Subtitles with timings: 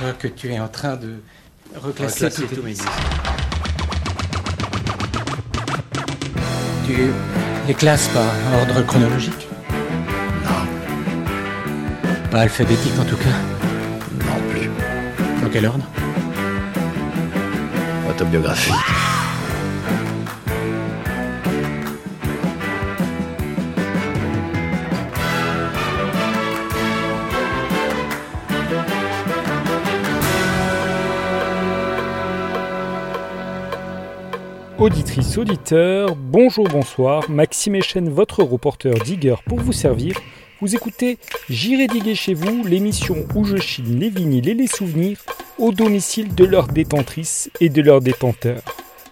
[0.00, 1.16] crois que tu es en train de
[1.76, 2.88] reclasser, Reclasser tous mes disques.
[6.86, 6.96] Tu
[7.68, 8.24] les classes par
[8.60, 9.46] ordre chronologique?
[10.44, 13.36] Non, Pas alphabétique en tout cas?
[14.24, 14.70] non plus.
[15.42, 15.84] Dans quel ordre?
[18.08, 18.72] Autobiographie.
[34.90, 40.16] Auditrice, auditeur, bonjour, bonsoir, Maxime Echen, votre reporter digger pour vous servir.
[40.60, 41.16] Vous écoutez
[41.48, 45.18] J'irai diguer chez vous, l'émission où je chine les vinyles et les souvenirs
[45.58, 48.62] au domicile de leurs détentrices et de leurs détenteurs.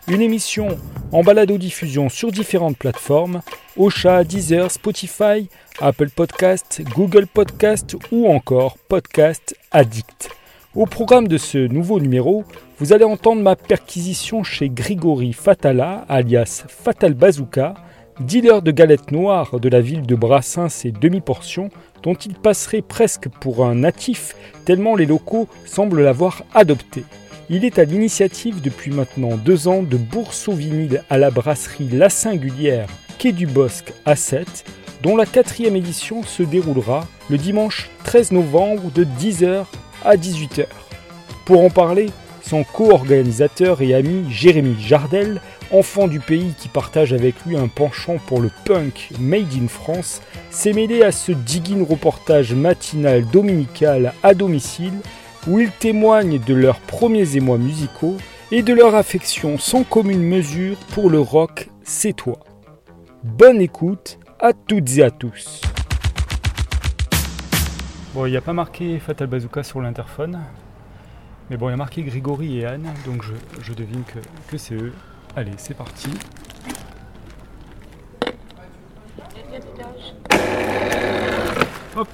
[0.09, 0.77] Une émission
[1.12, 3.41] en balado-diffusion sur différentes plateformes,
[3.77, 5.48] Ocha, Deezer, Spotify,
[5.80, 10.30] Apple Podcast, Google Podcast ou encore Podcast Addict.
[10.78, 12.44] Au programme de ce nouveau numéro,
[12.78, 17.75] vous allez entendre ma perquisition chez Grigory Fatala, alias Fatal Bazooka,
[18.20, 21.70] dealer de galettes noires de la ville de Brassens et demi-portions,
[22.05, 27.03] dont il passerait presque pour un natif, tellement les locaux semblent l'avoir adopté.
[27.50, 31.88] Il est à l'initiative depuis maintenant deux ans de bourse au vinyle à la brasserie
[31.88, 32.86] La Singulière,
[33.19, 34.64] quai du Bosque à 7,
[35.03, 39.64] dont la quatrième édition se déroulera le dimanche 13 novembre de 10h
[40.04, 40.66] à 18h.
[41.44, 42.10] Pour en parler,
[42.42, 48.16] son co-organisateur et ami Jérémy Jardel, enfant du pays qui partage avec lui un penchant
[48.26, 54.34] pour le punk made in France, s'est mêlé à ce digging reportage matinal dominical à
[54.34, 54.94] domicile
[55.46, 58.16] où ils témoignent de leurs premiers émois musicaux
[58.50, 62.41] et de leur affection sans commune mesure pour le rock C'est toi.
[63.22, 65.60] Bonne écoute à toutes et à tous.
[68.19, 70.41] Bon, il n'y a pas marqué Fatal Bazooka sur l'interphone.
[71.48, 73.22] Mais bon, il y a marqué Grégory et Anne, donc
[73.62, 74.19] je, devine que,
[74.50, 74.92] que c'est eux.
[75.36, 76.10] Allez, c'est parti.
[81.94, 82.09] Hop.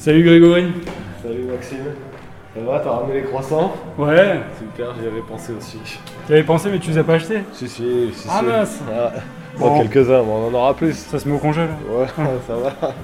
[0.00, 0.64] Salut Grégory.
[1.22, 1.76] Salut Maxime.
[2.54, 3.74] Ça va, t'as ramené les croissants?
[3.98, 5.78] Ouais, Super, j'y avais pensé aussi.
[6.26, 7.40] tu avais pensé mais tu les as pas achetés?
[7.52, 8.26] Si, si, si.
[8.26, 8.46] Ah si.
[8.46, 8.80] mince.
[8.90, 9.10] Ah,
[9.58, 9.68] Bon.
[9.76, 10.94] bon, quelques-uns, on en aura plus.
[10.94, 11.68] Ça se met au congé là.
[11.94, 12.06] Ouais,
[12.46, 12.94] ça va.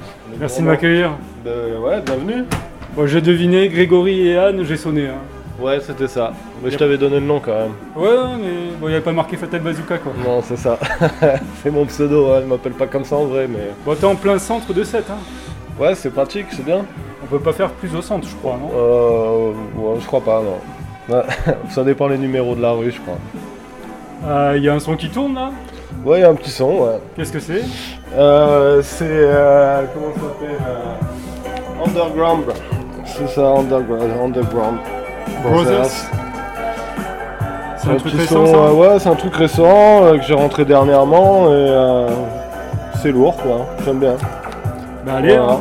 [0.41, 1.11] Merci de m'accueillir.
[1.45, 2.45] De- Ouais, bienvenue.
[2.97, 5.09] Bon, j'ai deviné Grégory et Anne, j'ai sonné.
[5.09, 5.19] Hein.
[5.61, 6.33] Ouais, c'était ça.
[6.65, 7.73] Mais je t'avais donné le nom quand même.
[7.95, 8.09] Ouais,
[8.41, 10.13] mais bon, il n'y avait pas marqué Fatal Bazooka quoi.
[10.25, 10.79] Non, c'est ça.
[11.63, 12.41] c'est mon pseudo, hein.
[12.43, 13.71] je m'appelle pas comme ça en vrai, mais.
[13.85, 15.15] Bon, t'es en plein centre de 7, hein.
[15.79, 16.85] Ouais, c'est pratique, c'est bien.
[17.23, 19.51] On peut pas faire plus au centre, je crois, non Euh.
[19.77, 20.59] Ouais, je crois pas, non.
[21.71, 24.55] Ça dépend les numéros de la rue, je crois.
[24.57, 25.51] Il y a un son qui tourne là?
[26.05, 26.99] Ouais, il y a un petit son, ouais.
[27.17, 27.63] Qu'est-ce que c'est?
[28.17, 29.05] Euh, c'est.
[29.09, 32.45] euh, comment ça s'appelle euh, Underground.
[33.05, 34.11] C'est ça, Underground.
[34.25, 34.79] Underground.
[35.43, 35.87] Brothers?
[37.79, 38.59] C'est un truc petit récent son, ça?
[38.59, 42.09] euh, Ouais, c'est un truc récent euh, que j'ai rentré dernièrement et euh,
[43.01, 43.67] c'est lourd quoi.
[43.85, 44.17] J'aime bien.
[45.07, 45.53] Bah allez, Voilà.
[45.53, 45.61] hein,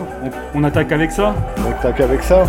[0.56, 1.36] on, on attaque avec ça.
[1.64, 2.46] Donc tac avec ça.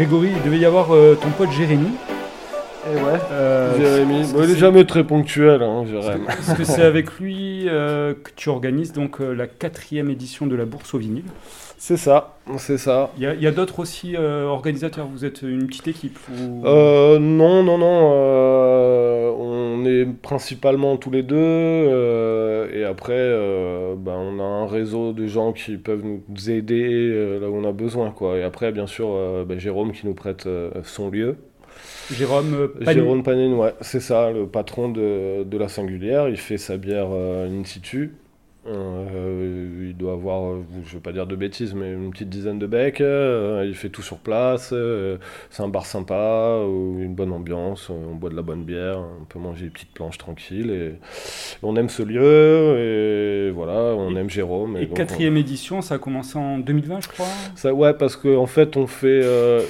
[0.00, 1.88] Grégory, il devait y avoir euh, ton pote Jérémy.
[2.90, 3.20] Et ouais.
[3.32, 6.24] Euh, Jérémy, bon, que il est jamais très ponctuel, hein, Jérémy.
[6.26, 10.56] est-ce que c'est avec lui euh, que tu organises donc euh, la quatrième édition de
[10.56, 11.24] la bourse au vinyle
[11.76, 13.10] C'est ça, c'est ça.
[13.18, 17.62] Il y a, d'autres aussi euh, organisateurs, vous êtes une petite équipe ou- Euh, non,
[17.62, 18.10] non, non.
[19.80, 21.36] On est principalement tous les deux.
[21.36, 26.84] euh, et après, euh, ben, on a un réseau de gens qui peuvent nous aider
[27.12, 28.10] euh, là où on a besoin.
[28.10, 28.38] Quoi.
[28.38, 29.08] Et après, bien sûr,
[29.46, 30.48] ben, Jérôme qui nous prête
[30.84, 31.36] son lieu.
[32.10, 36.28] Jérôme euh, Pani- Jérôme Panin, ouais, c'est ça, le patron de, de la Singulière.
[36.28, 38.12] Il fait sa bière in situ.
[38.70, 42.58] Euh, il doit avoir, euh, je vais pas dire de bêtises, mais une petite dizaine
[42.58, 43.00] de becs.
[43.00, 44.70] euh, il fait tout sur place.
[44.72, 45.16] euh,
[45.50, 47.90] c'est un bar sympa, une bonne ambiance.
[47.90, 48.98] on boit de la bonne bière.
[49.20, 50.70] On peut manger des petites planches tranquilles.
[50.70, 50.92] Et,
[51.62, 53.48] on aime ce lieu.
[53.48, 54.76] Et voilà, on Et- aime Jérôme.
[54.76, 57.26] Et donc, on- quatrième édition, ça a commencé en 2020, je crois?
[57.56, 59.22] ça, ouais, parce qu'en en fait, on fait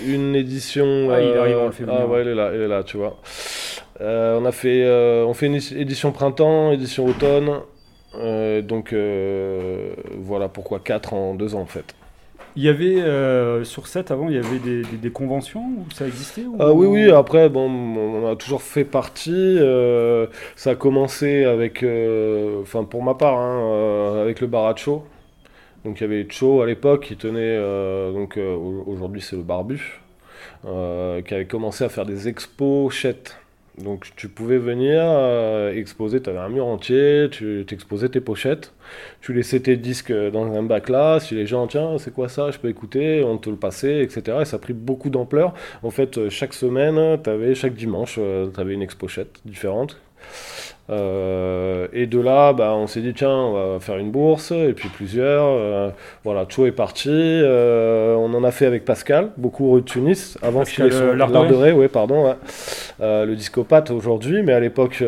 [0.07, 1.09] une édition.
[1.11, 2.97] Ah, il arrive, on le fait Ah, ouais, il est là, il est là, tu
[2.99, 3.19] vois.
[4.01, 4.87] On a fait,
[5.27, 7.51] on fait une édition printemps, édition automne.
[8.17, 11.95] Euh, donc euh, voilà pourquoi 4 en 2 ans en fait.
[12.57, 15.87] Il y avait euh, sur 7 avant, il y avait des, des- des conventions où
[15.95, 19.31] ça existait ou- Ah oui, oui, après, bon, on a toujours fait partie.
[19.33, 20.27] euh,
[20.57, 21.85] ça a commencé avec,
[22.63, 25.05] enfin pour ma part, hein, avec le bar à Cho.
[25.85, 27.57] Donc il y avait Cho à l'époque qui tenait,
[28.13, 30.01] donc au- aujourd'hui c'est le Barbu,
[30.65, 33.37] qui avait commencé à faire des expos chètes.
[33.83, 38.73] Donc tu pouvais venir euh, exposer, tu avais un mur entier, tu exposais tes pochettes,
[39.21, 42.51] tu laissais tes disques dans un bac là, si les gens, tiens, c'est quoi ça,
[42.51, 44.39] je peux écouter, on te le passait, etc.
[44.43, 45.55] Et ça a pris beaucoup d'ampleur.
[45.83, 50.01] En fait, euh, chaque semaine, t'avais, chaque dimanche, tu avais une expochette différente.
[50.91, 54.73] Euh, et de là, bah, on s'est dit, tiens, on va faire une bourse, et
[54.73, 55.45] puis plusieurs.
[55.45, 55.91] euh,
[56.25, 57.11] voilà, Cho est parti.
[57.11, 61.15] euh, on en a fait avec Pascal, beaucoup rue de Tunis, avant qu'il ait son
[61.73, 62.27] ouais, pardon.
[62.27, 62.35] ouais.
[63.01, 65.05] Le discopathe aujourd'hui, mais à l'époque.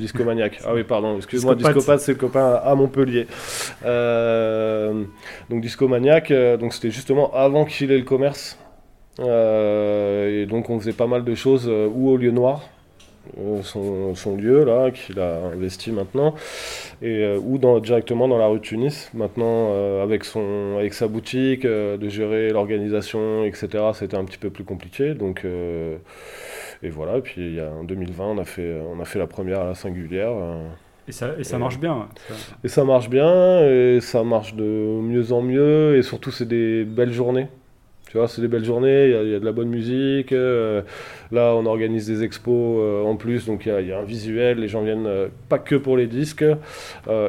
[0.00, 0.60] Discomaniac.
[0.66, 2.00] Ah oui, pardon, excuse-moi, Discopathe.
[2.00, 3.28] C'est le copain à Montpellier.
[3.84, 8.58] Donc Discomaniac, donc c'était justement avant qu'il ait le commerce.
[9.20, 12.62] Et donc on faisait pas mal de choses ou au lieu noir,
[13.62, 16.34] son, son lieu là, qu'il a investi maintenant,
[17.02, 19.10] et, euh, ou dans, directement dans la rue de Tunis.
[19.14, 24.38] Maintenant, euh, avec, son, avec sa boutique, euh, de gérer l'organisation, etc., c'était un petit
[24.38, 25.14] peu plus compliqué.
[25.14, 25.44] Donc,
[26.82, 29.18] et voilà, et puis il y a, en 2020, on a, fait, on a fait
[29.18, 30.32] la première à la singulière.
[31.08, 32.08] Et ça, et ça marche bien.
[32.28, 32.34] ça.
[32.62, 36.84] et ça marche bien, et ça marche de mieux en mieux, et surtout c'est des
[36.84, 37.48] belles journées.
[38.10, 39.68] Tu vois, c'est des belles journées, il y a- il y, a de la bonne
[39.68, 40.32] musique.
[40.32, 40.82] euh,
[41.30, 43.98] là, on organise des expos euh, en plus, donc il y, a- il y a
[44.00, 46.42] un visuel, les gens viennent euh, pas que pour les disques.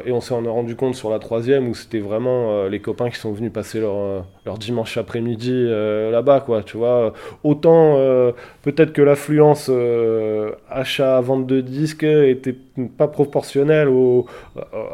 [0.06, 3.16] et on s'en est rendu compte sur la troisième où c'était vraiment les copains qui
[3.16, 5.66] sont venus passer leur, leur dimanche après-midi
[6.10, 6.62] là-bas, quoi.
[6.62, 7.12] Tu vois,
[7.44, 7.96] autant
[8.62, 9.70] peut-être que l'affluence
[10.70, 12.54] achat-vente de disques était
[12.96, 14.26] pas proportionnelle au,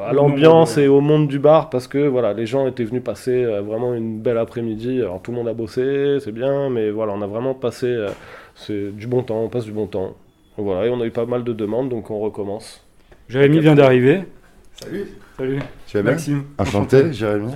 [0.05, 3.45] à l'ambiance et au monde du bar parce que voilà, les gens étaient venus passer
[3.45, 5.01] vraiment une belle après-midi.
[5.01, 5.78] Alors tout le monde a bossé,
[6.21, 8.09] c'est bien, mais voilà, on a vraiment passé euh,
[8.55, 10.15] c'est du bon temps, on passe du bon temps.
[10.57, 12.85] Voilà, et on a eu pas mal de demandes, donc on recommence.
[13.29, 14.25] Jérémy vient d'arriver.
[14.83, 15.07] Salut,
[15.37, 15.59] Salut.
[15.87, 16.43] tu vas bien Maxime.
[16.59, 17.53] Enchanté, Jérémy.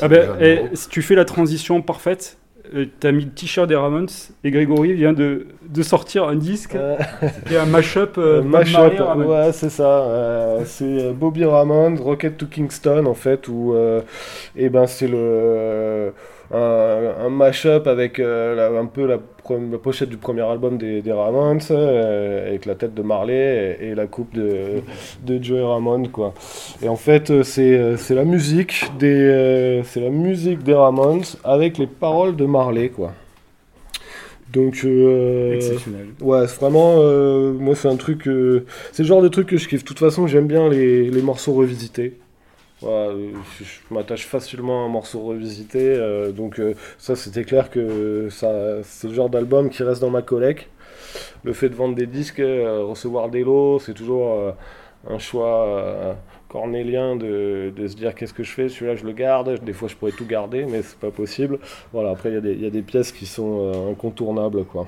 [0.00, 0.68] Ah ben, Moreau.
[0.74, 2.38] si tu fais la transition parfaite,
[2.74, 4.06] euh, t'as mis le t-shirt des Ramones
[4.44, 6.76] et Grégory vient de, de sortir un disque
[7.46, 9.26] qui est un mashup euh, Euh, Ramones.
[9.26, 10.02] ouais, c'est ça.
[10.02, 14.00] euh, c'est euh, Bobby Ramone, Rocket to Kingston, en fait, où euh,
[14.56, 16.10] eh ben, c'est le, euh,
[16.52, 19.18] un, un mashup avec euh, la- un peu la,
[19.82, 23.94] pochette du premier album des, des Ramones, euh, avec la tête de Marley et, et
[23.94, 24.82] la coupe de,
[25.24, 26.34] de Joey Ramone, quoi.
[26.82, 31.86] Et en fait, euh, c'est la musique des, c'est la musique des Ramones avec les
[31.86, 33.12] paroles de Marley, quoi.
[34.52, 36.06] Donc, euh, Exceptionnel.
[36.22, 39.58] Ouais, c'est vraiment, euh, moi c'est un truc, euh, c'est le genre de truc que
[39.58, 39.82] je kiffe.
[39.82, 42.14] De toute façon, j'aime bien les, les morceaux revisités.
[42.84, 48.28] Euh, je, m'attache facilement à un morceau revisité, euh, donc euh, ça c'était clair que
[48.30, 50.68] c'est le genre d'album qui reste dans ma collecte.
[51.42, 54.54] Le fait de vendre des disques, recevoir des lots, c'est toujours
[55.08, 56.16] un choix
[56.48, 59.96] cornélien de, se dire qu'est-ce que je fais, celui-là je le garde, des fois je
[59.96, 61.58] pourrais tout garder, mais c'est pas possible.
[61.92, 64.86] Voilà, après il y, a des- pièces qui sont incontournables quoi.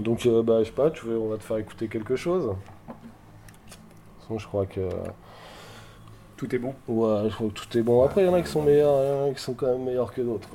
[0.00, 2.46] Donc, bah, je sais pas, tu veux, on va te faire écouter quelque chose?
[2.46, 4.80] De toute façon, je crois que.
[6.42, 6.74] Tout est bon.
[6.88, 8.02] Ouais, je crois que tout est bon.
[8.02, 9.68] Après, il y en a qui sont meilleurs, il y en a qui sont quand
[9.68, 10.48] même meilleurs que d'autres.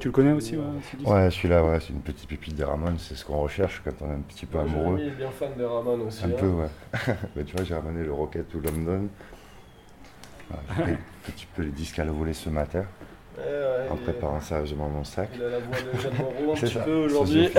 [0.00, 3.22] Tu le connais aussi, ouais, celui-là, ouais, c'est une petite pépite des Ramones, c'est ce
[3.26, 4.96] qu'on recherche quand on est un petit peu amoureux.
[4.96, 6.24] Jérémy est bien fan des Ramones aussi.
[6.24, 6.32] Un hein.
[6.38, 6.68] peu, ouais.
[7.36, 9.08] Bah, tu vois, j'ai ramené le Rocket ou London.
[10.48, 10.92] Voilà, j'ai pris
[11.28, 12.84] un petit peu les disques à la volée ce matin.
[13.36, 15.28] Ouais, ouais, en il- préparant sérieusement mon sac.
[15.34, 16.80] Il a la voix de Jeanne Moreau un petit ça.
[16.80, 17.50] peu aujourd'hui.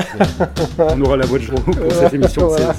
[0.79, 2.47] On aura la voix de Jean pour cette émission.
[2.47, 2.73] voilà.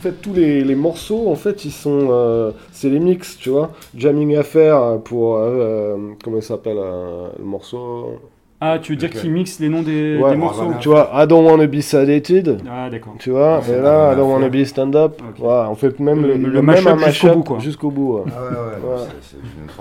[0.00, 2.08] En fait, tous les, les morceaux, en fait, ils sont.
[2.10, 3.72] euh, c'est les mix, tu vois.
[3.94, 5.36] Jamming affaire pour.
[5.36, 8.12] euh, euh, comment il s'appelle euh, le morceau?
[8.62, 9.20] Ah, tu veux dire Ok.
[9.20, 12.62] qu'ils mixent les noms des, Ouais, des morceaux Tu vois, I don't wanna be sedated.
[12.70, 13.14] Ah, d'accord.
[13.18, 15.20] Tu vois, Ouais, et là, I don't wanna be stand up.
[15.38, 17.58] Voilà, on fait même Le- le, le mashup jusqu'au bout, quoi.
[17.58, 18.14] Jusqu'au bout.
[18.18, 18.22] ouais.
[18.34, 18.94] Ah ouais, ouais,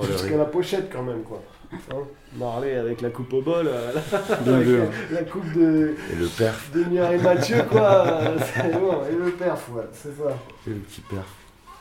[0.03, 0.07] Ouais.
[0.11, 1.41] Jusqu'à la pochette quand même, quoi.
[1.71, 1.95] Hein
[2.37, 3.91] Marley avec la coupe au bol, euh,
[4.29, 4.77] avec vu.
[5.11, 8.07] la, la coupe de Et le perf, Denier et Mathieu, quoi.
[8.07, 8.37] euh,
[8.73, 10.29] bon, et le perf, ouais, c'est ça.
[10.67, 11.27] et le petit perf.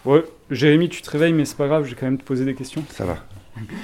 [0.05, 2.45] Ouais, Jérémy, tu te réveilles, mais c'est pas grave, je vais quand même te poser
[2.45, 2.83] des questions.
[2.91, 3.17] Ça va.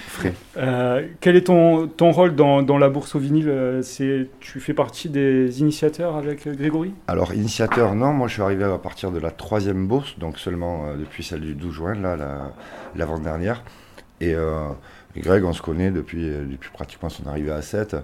[0.06, 0.32] Frais.
[0.56, 4.73] Euh, quel est ton, ton rôle dans, dans la bourse au vinyle C'est Tu fais
[4.75, 6.92] partie des initiateurs avec Grégory?
[7.08, 10.87] Alors, initiateur, non, moi je suis arrivé à partir de la troisième bourse, donc seulement
[10.87, 12.52] euh, depuis celle du 12 juin, là, la-
[12.94, 13.64] l'avant-dernière.
[14.20, 14.68] Et, euh,
[15.16, 17.97] Greg, on se connaît depuis, euh, depuis pratiquement son arrivée à 7.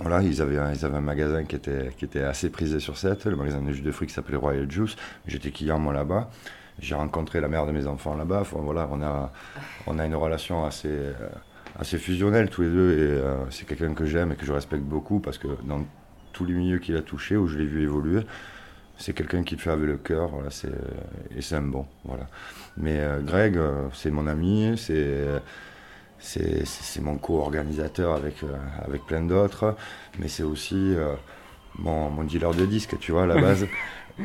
[0.00, 2.96] Voilà, ils avaient, un, ils avaient un magasin qui était, qui était assez prisé sur
[2.96, 4.96] 7, le magasin de jus de fruits qui s'appelait Royal Juice.
[5.26, 6.30] J'étais client, moi, là-bas.
[6.80, 8.42] J'ai rencontré la mère de mes enfants là-bas.
[8.52, 9.30] Voilà, on a,
[9.86, 11.12] on a une relation assez, euh,
[11.78, 12.92] assez fusionnelle tous les deux.
[12.92, 15.84] Et euh, c'est quelqu'un que j'aime et que je respecte beaucoup parce que dans
[16.32, 18.22] tous les milieux qu'il a touchés, où je l'ai vu évoluer,
[18.96, 20.30] c'est quelqu'un qui le fait avec le cœur.
[20.30, 20.72] Voilà, c'est,
[21.36, 21.86] et c'est un bon.
[22.04, 22.26] Voilà.
[22.76, 23.56] Mais Greg,
[23.92, 25.40] c'est mon ami, c'est,
[26.24, 29.76] c'est, mon co-organisateur avec, euh, avec plein d'autres.
[30.18, 31.14] Mais c'est aussi euh,
[31.78, 33.66] mon, mon dealer de disques, tu vois, à la base.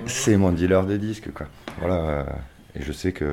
[0.05, 1.47] c'est mon dealer de disques, quoi.
[1.79, 1.95] Voilà.
[1.95, 2.23] euh,
[2.75, 3.25] et je sais que,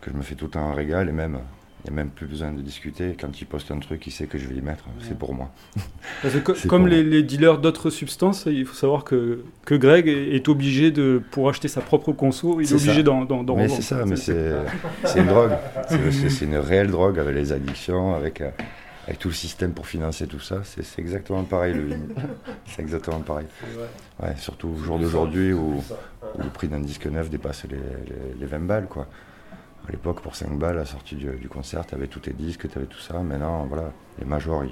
[0.00, 1.40] que je me fais tout le temps un régal et même.
[1.84, 3.16] Il n'y a même plus besoin de discuter.
[3.18, 4.84] Quand il poste un truc, il sait que je vais y mettre.
[5.00, 5.50] C'est pour moi.
[6.22, 10.34] Parce que comme les, les dealers d'autres substances, il faut savoir que, que Greg est
[10.36, 13.70] est obligé de, pour acheter sa propre conso, il est, obligé d'en d'en Mais revendre.
[13.76, 15.52] c'est ça, mais c'est une drogue.
[16.10, 18.50] C'est- une réelle drogue avec les addictions, avec, euh,
[19.06, 20.60] avec tout le système pour financer tout ça.
[20.64, 22.14] C'est c'est exactement pareil le vinyle.
[22.66, 23.46] C'est exactement pareil.
[24.22, 25.76] Ouais, surtout au jour d'aujourd'hui où,
[26.34, 28.86] où le prix d'un disque neuf dépasse les, les, les 20 balles.
[28.88, 29.06] Quoi.
[29.90, 32.32] À l'époque, pour 5 balles, à la sortie du, du concert, tu avais tous tes
[32.32, 33.18] disques, tu avais tout ça.
[33.18, 34.70] Maintenant, voilà, les majors, ils,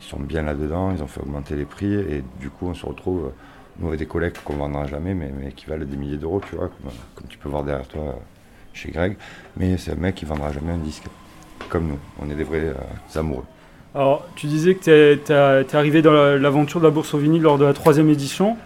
[0.00, 3.32] sont bien là-dedans, ils ont fait augmenter les prix et du coup, on se retrouve
[3.78, 6.68] nous avec des collègues qu'on vendra jamais, mais, qui valent des milliers d'euros, tu vois,
[6.68, 8.12] comme, comme tu peux voir derrière toi euh,
[8.74, 9.16] chez Greg.
[9.56, 11.04] Mais c'est un mec qui vendra jamais un disque,
[11.70, 11.98] comme nous.
[12.20, 13.44] On est des vrais euh, amoureux.
[13.94, 17.40] Alors, tu disais que tu es arrivé dans la- l'aventure de la bourse au vinyle
[17.40, 18.58] lors de la troisième édition.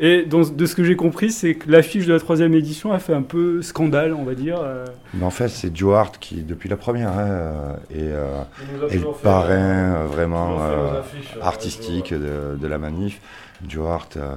[0.00, 3.14] Et de ce que j'ai compris, c'est que l'affiche de la troisième édition a fait
[3.14, 4.58] un peu scandale, on va dire.
[4.60, 4.84] euh.
[5.14, 8.42] Mais en fait, c'est Joe Hart qui, depuis la première, hein, euh, est, euh,
[8.82, 13.20] le fait, parrain euh, euh, vraiment fait euh, artistique de, de la manif.
[13.68, 14.34] Joe Hart, euh,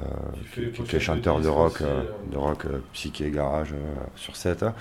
[0.54, 3.78] Qui fait qui, est chanteur de rock, aussi, de rock euh, psyché garage euh,
[4.16, 4.74] sur 7, hein,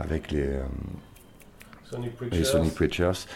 [0.00, 0.62] avec les, euh,
[1.90, 2.44] Sonic les.
[2.44, 3.26] Sonic Preachers,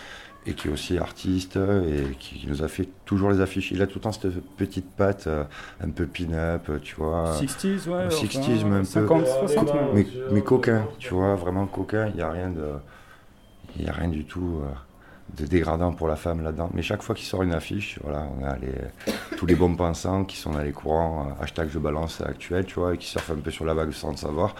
[0.46, 3.70] et qui est aussi artiste et qui, qui nous a fait toujours les affiches.
[3.70, 5.44] Il a tout le temps cette petite patte euh,
[5.80, 7.32] un peu pin-up, tu vois.
[7.40, 8.08] 60s, ouais.
[8.08, 9.88] 60s, mais un peu- 50, 60 Ouais, même.
[9.94, 12.66] mais, Dieu, mais coquin, tu vois, vraiment coquin, il n'y a rien de.
[13.76, 14.68] Il y a rien du tout euh,
[15.40, 16.70] de dégradant pour la femme là-dedans.
[16.74, 18.74] Mais chaque fois qu'il sort une affiche, voilà, on a les,
[19.38, 22.74] tous les bons pensants qui sont dans les courants, euh, hashtag je balance actuel, tu
[22.80, 24.54] vois, et qui surfent un peu sur la vague sans le savoir.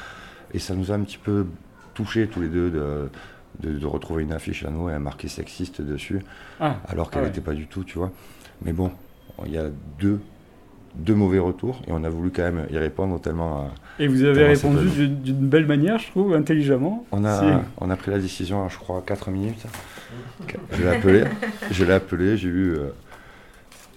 [0.55, 1.47] Et ça nous a un petit peu
[1.95, 3.11] touchés tous les deux de,
[3.61, 6.21] de, de retrouver une affiche à nous et un marqué sexiste dessus,
[6.61, 7.29] Ah, alors qu'elle ah ouais.
[7.31, 8.11] n'était pas du tout, tu vois.
[8.65, 8.91] Mais bon,
[9.47, 9.67] il y a
[10.01, 10.21] deux,
[10.95, 13.63] deux mauvais retours et on a voulu quand même y répondre tellement.
[13.63, 17.05] euh, Et vous avez répondu d'une d'une belle manière, je trouve, intelligemment.
[17.13, 17.47] On a, Si.
[17.79, 19.65] on a pris la décision, je crois, 4 minutes.
[20.73, 21.25] Je l'ai appelé,
[21.71, 22.89] je l'ai appelé, j'ai eu euh,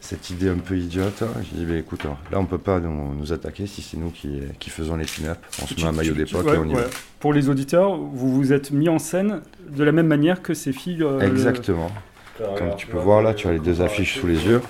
[0.05, 1.23] cette idée un peu idiote.
[1.43, 4.39] J'ai dit, bah, écoute, là on peut pas nous, nous attaquer si c'est nous qui,
[4.59, 5.37] qui faisons les pin-up.
[5.61, 6.81] On se Tu- met un maillot d'époque ouais, et on y va.
[7.19, 9.41] Pour les auditeurs, vous vous êtes mis en scène
[9.75, 11.03] de la même manière que ces filles.
[11.03, 11.89] euh, le- Exactement.
[12.37, 14.61] Comme tu peux voir là, tu as les deux affiches sous les yeux.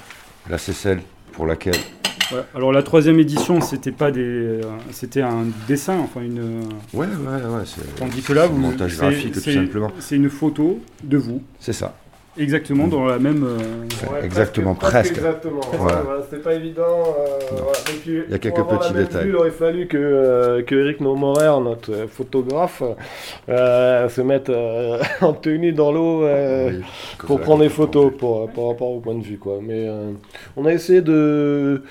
[0.49, 1.01] Là c'est celle
[1.33, 1.75] pour laquelle
[2.31, 2.41] Ouais.
[2.55, 6.39] Alors la troisième édition, c'était pas des, euh, c'était un dessin, enfin une.
[6.91, 7.63] Ouais, ouais, ouais,
[7.97, 9.91] Tandis que là, vous, un montage graphique tout simplement.
[9.99, 11.95] C'est une photo de vous, C'est ça.
[12.37, 13.43] Exactement dans la même.
[13.43, 13.57] euh,
[14.11, 15.11] Ouais, exactement, presque.
[15.15, 15.61] Exactement.
[15.73, 16.01] Voilà.
[16.01, 16.83] Voilà, C'était pas évident.
[16.83, 17.71] euh, voilà.
[17.93, 19.23] Et puis, Il y a quelques pour avoir la petits détails.
[19.25, 22.83] vue, il aurait fallu que, euh, que Eric Nomorer, notre euh, photographe,
[23.49, 26.83] euh, se mette euh, en tenue dans l'eau euh, Oui,
[27.19, 28.03] pour prendre des photo.
[28.09, 29.37] photos pour, par rapport au point de vue.
[29.37, 29.59] Quoi.
[29.61, 30.11] Mais euh,
[30.57, 31.83] on a essayé de,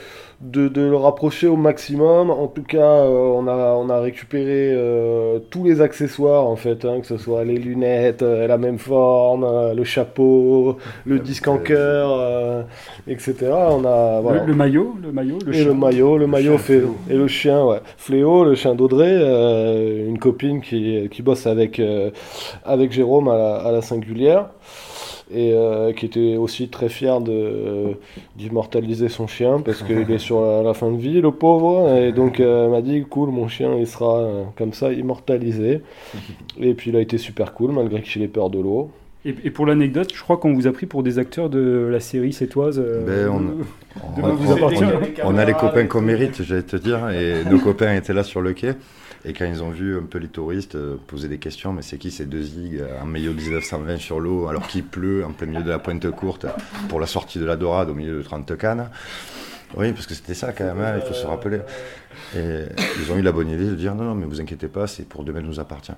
[0.44, 2.30] de, de le rapprocher au maximum.
[2.30, 6.84] En tout cas, euh, on, a, on a récupéré euh, tous les accessoires, en fait,
[6.84, 10.76] hein, que ce soit les lunettes, euh, la même forme, euh, le chapeau,
[11.06, 12.62] le disque en cœur, euh,
[13.08, 13.34] etc.
[13.50, 14.42] On a, voilà.
[14.42, 15.64] le, le maillot, le maillot, le et chien.
[15.64, 16.96] le maillot, le, maillot chien fait Fléau.
[17.10, 17.80] et le chien, ouais.
[17.96, 22.10] Fléau, le chien d'Audrey, euh, une copine qui, qui bosse avec euh,
[22.64, 24.48] avec Jérôme à la, à la singulière
[25.34, 27.88] et euh, qui était aussi très fière de euh,
[28.36, 32.12] d'immortaliser son chien parce qu'il est sur la, la fin de vie, le pauvre, et
[32.12, 35.80] donc euh, m'a dit cool, mon chien il sera euh, comme ça immortalisé.
[36.60, 38.90] Et puis il a été super cool malgré qu'il ait peur de l'eau.
[39.26, 41.98] Et, et pour l'anecdote, je crois qu'on vous a pris pour des acteurs de la
[41.98, 42.78] série sétoise.
[42.78, 44.20] euh, Ben, on-
[45.24, 48.40] on a les copains qu'on mérite, j'allais te dire, et nos copains étaient là sur
[48.42, 48.72] le quai.
[49.26, 51.96] Et quand ils ont vu un peu les touristes euh, poser des questions, mais c'est
[51.96, 55.32] qui ces deux zigs euh, en maillot de 1920 sur l'eau alors qu'il pleut en
[55.32, 56.46] plein milieu de la pointe courte
[56.88, 58.90] pour la sortie de la Dorade au milieu de 30 cannes
[59.76, 61.60] Oui, parce que c'était ça quand même, hein, il faut se rappeler.
[62.36, 62.62] Et
[63.00, 65.08] ils ont eu la bonne idée de dire non, non, mais vous inquiétez pas, c'est
[65.08, 65.92] pour demain nous appartient.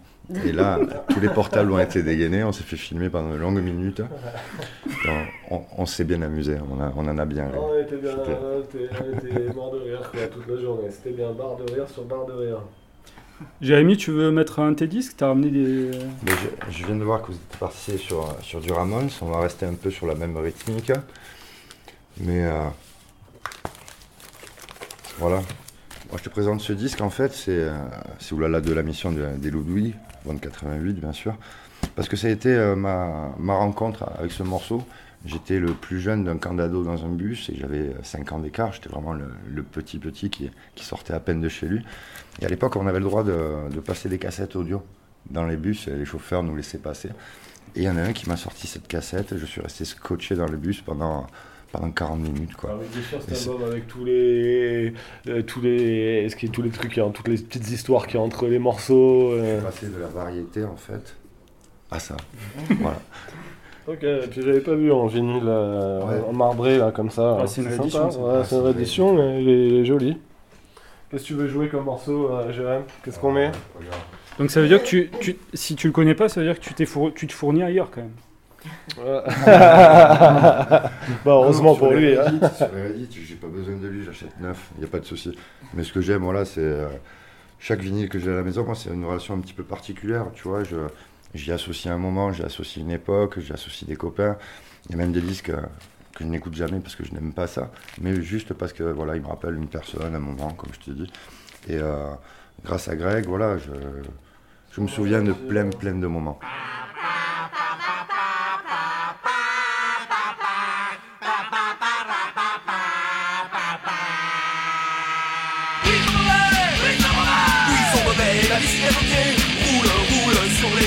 [0.47, 0.79] Et là,
[1.11, 4.03] tous les portables ont été dégainés, on s'est fait filmer pendant de longues minutes.
[5.51, 7.59] On, on- on s'est bien amusé, on, a- on en a bien ri.
[7.59, 8.85] On était bien, on était,
[9.35, 10.89] était mort de rire quoi, toute la journée.
[10.91, 12.61] C'était bien barre de rire sur barre de rire.
[13.61, 15.90] Jérémy, tu veux mettre un de tes disques T'as ramené des.
[16.25, 16.33] Mais
[16.70, 19.66] je, viens de voir que vous êtes parti sur, sur du Ramones, on va rester
[19.66, 20.92] un peu sur la même rythmique.
[22.20, 22.64] Mais euh,
[25.18, 25.37] voilà.
[26.11, 27.77] Moi je te présente ce disque en fait, c'est euh,
[28.33, 29.94] Oulala de la mission de- des Ludwig,
[30.40, 31.35] 88 bien sûr.
[31.94, 34.83] Parce que ça a été euh, ma, ma rencontre avec ce morceau.
[35.25, 38.72] J'étais le plus jeune d'un camp dans un bus et j'avais 5 ans d'écart.
[38.72, 41.83] J'étais vraiment le, le petit petit qui, qui sortait à peine de chez lui.
[42.40, 44.83] Et à l'époque, on avait le droit de, de passer des cassettes audio
[45.31, 45.88] dans les bus.
[45.88, 47.09] et Les chauffeurs nous laissaient passer.
[47.75, 49.37] Et il y en a un qui m'a sorti cette cassette.
[49.37, 51.27] Je suis resté scotché dans le bus pendant,
[51.72, 52.55] pendant 40 minutes.
[52.55, 52.72] Quoi.
[52.75, 54.92] Avec sûr cet c'est- album avec tous les,
[55.29, 58.59] euh, tous les, ce qui, tous les trucs, toutes les petites histoires qui entre les
[58.59, 59.33] morceaux.
[59.37, 59.57] Je euh.
[59.59, 61.16] suis passé de la variété en fait
[61.90, 62.16] à ça.
[62.81, 63.01] voilà.
[63.88, 66.20] Ok, et puis j'avais pas vu en vinyle, euh, Ouais.
[66.29, 67.38] en marbré là comme ça.
[67.40, 67.68] Ah, c'est une.
[67.68, 70.18] Ouais, Ah, c'est une une réédition, mais il est, il est joli.
[71.11, 73.53] Qu'est-ce que tu veux jouer comme morceau, euh, Jérém Qu'est-ce qu'on met
[74.38, 76.59] Donc ça veut dire que tu, tu- si tu le connais pas, ça veut dire
[76.59, 78.12] que tu, t'es four- tu te fournis ailleurs quand même.
[81.25, 82.16] Bah heureusement Non, pour lui.
[82.16, 82.23] hein.
[82.25, 84.99] Reddit, Sur les Reddit, j'ai pas besoin de lui, j'achète neuf, il n'y a pas
[84.99, 85.37] de souci.
[85.75, 86.88] Mais ce que j'aime, voilà, c'est euh,
[87.61, 90.27] chaque vinyle que j'ai à la maison, moi, c'est une relation un petit peu particulière,
[90.35, 90.64] tu vois.
[90.64, 90.77] Je,
[91.35, 94.37] j'y associe un moment, j'y associe une époque, j'y associe des copains.
[94.88, 95.61] Il y a même des disques euh,
[96.16, 99.16] que je n'écoute jamais parce que je n'aime pas ça, mais juste parce que voilà,
[99.16, 101.12] il me rappelle une personne, un moment, comme je te dis.
[101.68, 102.11] Et euh,
[102.64, 106.38] grâce à Greg, voilà, je, me souviens de plein, plein de moments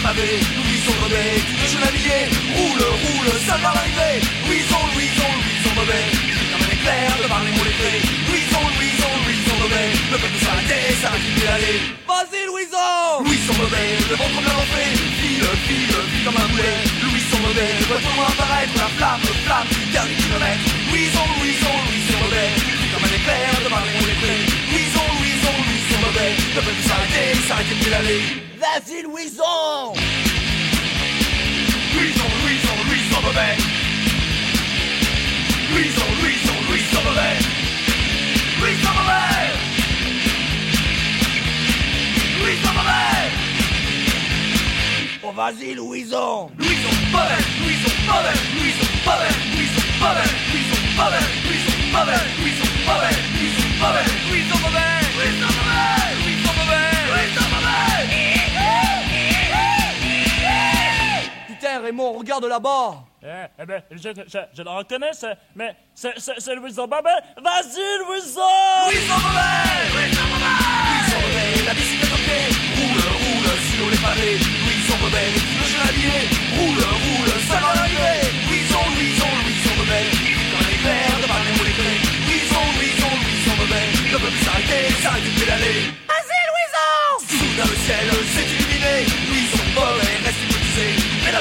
[0.10, 1.38] pavé, Louison Bobet,
[1.70, 2.26] je l'habillais,
[2.58, 4.18] roule, roule, ça va l'arrivée,
[4.48, 6.10] Louison, Louison, Louison Bobet,
[6.50, 10.98] comme un éclair de par les mots les Louison, Louison, Louison Bobet, le peuple s'arrêtait,
[11.02, 11.78] s'arrêtait d'aller,
[12.10, 16.80] vas-y Louison, Louison Bobet, le bon comme l'a fait, file, file, file comme un boulet,
[17.06, 22.54] Louison Bobet, voit-on apparaître la flamme, flamme du dernier kilomètre, Louison, Louison, Louison Bobet,
[22.98, 24.42] comme un éclair de par les mots les
[24.74, 28.49] Louison, Louison, Louison Bobet, le peuple s'arrêtait, s'arrêtait d'aller.
[28.60, 29.94] Vas-y Louison
[31.94, 33.56] Louison, Louison, Louis sont mauvais
[35.72, 37.40] Louison, Louison, Louis sont mauvais
[38.60, 39.48] Louis sont mauvais
[42.42, 43.32] Louis sont mauvais
[45.24, 52.24] Oh vas-y Louison Louison mauvais, Louison mauvais, Louison mauvais, Louison mauvais, Louison mauvais, Louison mauvais,
[52.42, 55.69] Louison mauvais, Louison mauvais, Louison mauvais, Louison mauvais,
[61.70, 63.04] terre et moi, on regarde là-bas.
[63.22, 65.12] Eh, ben, je, le reconnais,
[65.56, 67.20] mais c'est, c'est, le Wilson Bobet.
[67.38, 68.42] Vas-y, Wilson
[68.90, 70.58] Wilson Bobet Wilson Bobet
[71.06, 72.44] Wilson la bicyclette au pied.
[72.78, 74.40] Roule, roule sur les pavés.
[74.66, 75.30] Wilson Bobet,
[75.60, 76.20] le jeu habillé.
[76.58, 78.22] Roule, roule, ça va l'arrivée.
[78.50, 80.08] Wilson, Wilson, Wilson Bobet.
[80.54, 81.76] Dans les verres, de par les mots les
[82.30, 83.88] Wilson, Wilson, Wilson Bobet.
[84.10, 85.80] Ne peut plus s'arrêter, s'arrête de pédaler.
[86.10, 88.69] Vas-y, Wilson Soudain le ciel, c'est une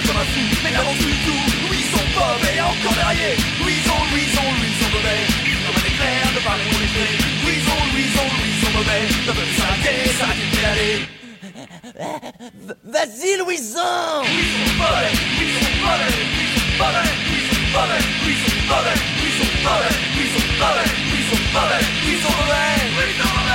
[0.06, 5.22] comme un fou, mais plus du tout, Louison mauvais, encore derrière, Louison, Louison, Louison mauvais,
[5.66, 10.46] comme un éclair de par les clés, Louison, Louison, Louison mauvais, ne plus s'arrêter, s'arrêter
[10.54, 10.96] pédaler.
[12.84, 20.46] Vas-y Louison Louison mauvais, Louison mauvais, Louison mauvais, Louison mauvais, Louison mauvais, Louison mauvais, Louison
[20.58, 23.47] mauvais, Louison mauvais, Louison mauvais, Louison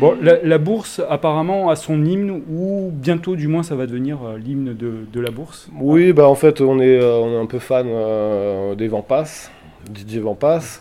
[0.00, 4.38] Bon, la, bourse apparemment a son hymne, ou bientôt du moins ça va devenir euh,
[4.38, 5.68] l'hymne de, de la bourse.
[5.78, 9.50] Oui, bah en fait, on est, euh, on est un peu fan euh, des Vampas,
[9.90, 10.80] Didier Vampas.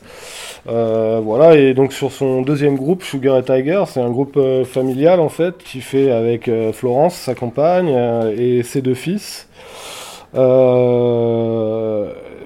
[0.65, 5.27] Voilà, et donc sur son deuxième groupe, Sugar et Tiger, c'est un groupe familial en
[5.27, 7.89] fait, qui fait avec Florence, sa compagne,
[8.37, 9.49] et ses deux fils.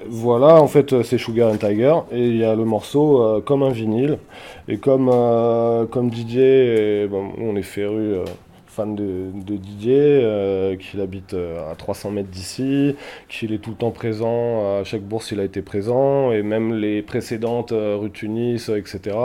[0.08, 3.70] Voilà, en fait, c'est Sugar and Tiger, et il y a le morceau comme un
[3.70, 4.18] vinyle.
[4.66, 7.06] Et comme, euh, comme Didier,
[7.38, 8.24] on est féru euh,
[8.66, 12.96] fan de, de Didier, euh, qu'il habite à 300 mètres d'ici,
[13.28, 16.74] qu'il est tout le temps présent, à chaque bourse il a été présent, et même
[16.74, 19.16] les précédentes, rue Tunis, etc.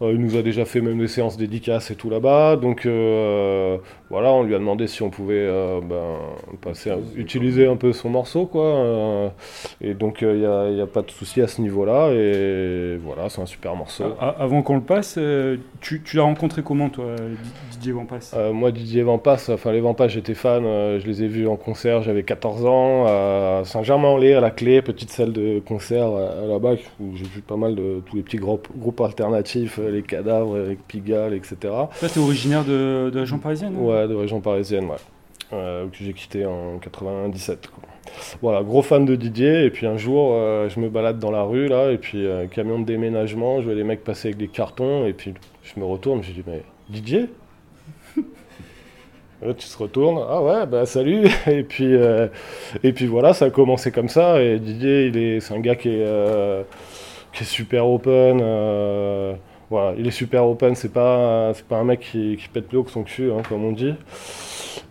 [0.00, 3.78] Euh, il nous a déjà fait même des séances dédicaces et tout là-bas, donc euh,
[4.10, 6.16] voilà, on lui a demandé si on pouvait euh, ben,
[7.16, 9.32] utiliser un peu son morceau, quoi.
[9.80, 13.46] et donc il n'y a, pas de souci à ce niveau-là, et voilà, c'est un
[13.46, 14.04] super morceau.
[14.20, 15.18] A- Avant qu'on le passe,
[15.80, 17.16] tu l'as rencontré comment toi,
[17.78, 21.28] Didier Vampas Euh, moi, Didier Vampas, enfin les Vampas, j'étais fan, euh, je les ai
[21.28, 26.08] vus en concert, j'avais 14 ans, à Saint-Germain-en-Laye, à la clé, petite salle de concert
[26.10, 29.90] euh, là-bas, où j'ai vu pas mal de tous les petits groupes, groupes alternatifs, euh,
[29.90, 31.56] les cadavres, avec Pigalle, etc.
[31.62, 33.84] Toi, t'es originaire de, de la région parisienne hein?
[33.84, 34.96] Ouais, de région parisienne, ouais.
[35.52, 37.68] Euh, que j'ai quitté en 97.
[37.68, 37.82] quoi.
[38.42, 41.42] Voilà, gros fan de Didier, et puis un jour, euh, je me balade dans la
[41.42, 44.48] rue, là, et puis euh, camion de déménagement, je vois les mecs passer avec des
[44.48, 47.26] cartons, et puis je me retourne, je dis, mais Didier
[49.40, 52.26] Là, tu te retournes, ah ouais, bah salut, et puis, euh,
[52.82, 55.76] et puis voilà, ça a commencé comme ça, et Didier, il est, c'est un gars
[55.76, 56.62] qui est, euh,
[57.32, 59.34] qui est super open, euh,
[59.70, 62.78] voilà, il est super open, c'est pas, c'est pas un mec qui, qui pète plus
[62.78, 63.94] haut que son cul, hein, comme on dit,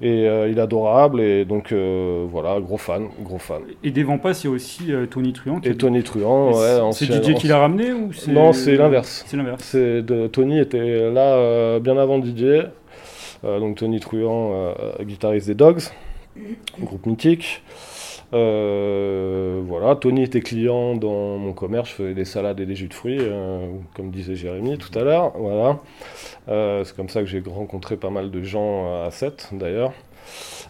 [0.01, 3.63] et euh, il est adorable, et donc euh, voilà, gros fan, gros fan.
[3.83, 5.59] Et des Vampas, il y a aussi euh, Tony Truant.
[5.59, 8.11] qui Et Tony Truant, ouais, c'est- Didier qui l'a ramené ou.
[8.29, 9.25] Non, c'est l'inverse.
[9.27, 9.61] C'est l'inverse.
[9.63, 12.61] C'est de, Tony était là euh, bien avant Didier.
[13.43, 14.73] Euh, donc Tony Truant, euh,
[15.03, 15.83] guitariste des Dogs,
[16.79, 17.61] groupe mythique.
[18.33, 22.89] Euh, voilà, Tony était client dans mon commerce, je faisais des salades et des jus
[22.89, 25.31] de fruits, euh, comme disait Jérémy tout à l'heure.
[25.37, 25.79] Voilà.
[26.49, 29.93] Euh, c'est comme ça que j'ai rencontré pas mal de gens à 7 d'ailleurs.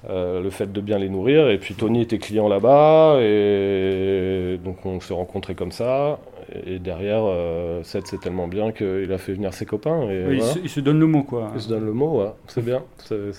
[0.10, 1.50] Euh, le fait de bien les nourrir.
[1.50, 6.20] Et puis Tony était client là-bas, et donc on s'est rencontrés comme ça.
[6.66, 10.10] Et derrière, euh, Seth c'est tellement bien qu'il a fait venir ses copains.
[10.10, 11.52] Et il, se, il se donne le mot, quoi.
[11.56, 12.32] Il se donne le mot, ouais.
[12.48, 12.84] c'est bien.
[12.98, 13.32] C'est-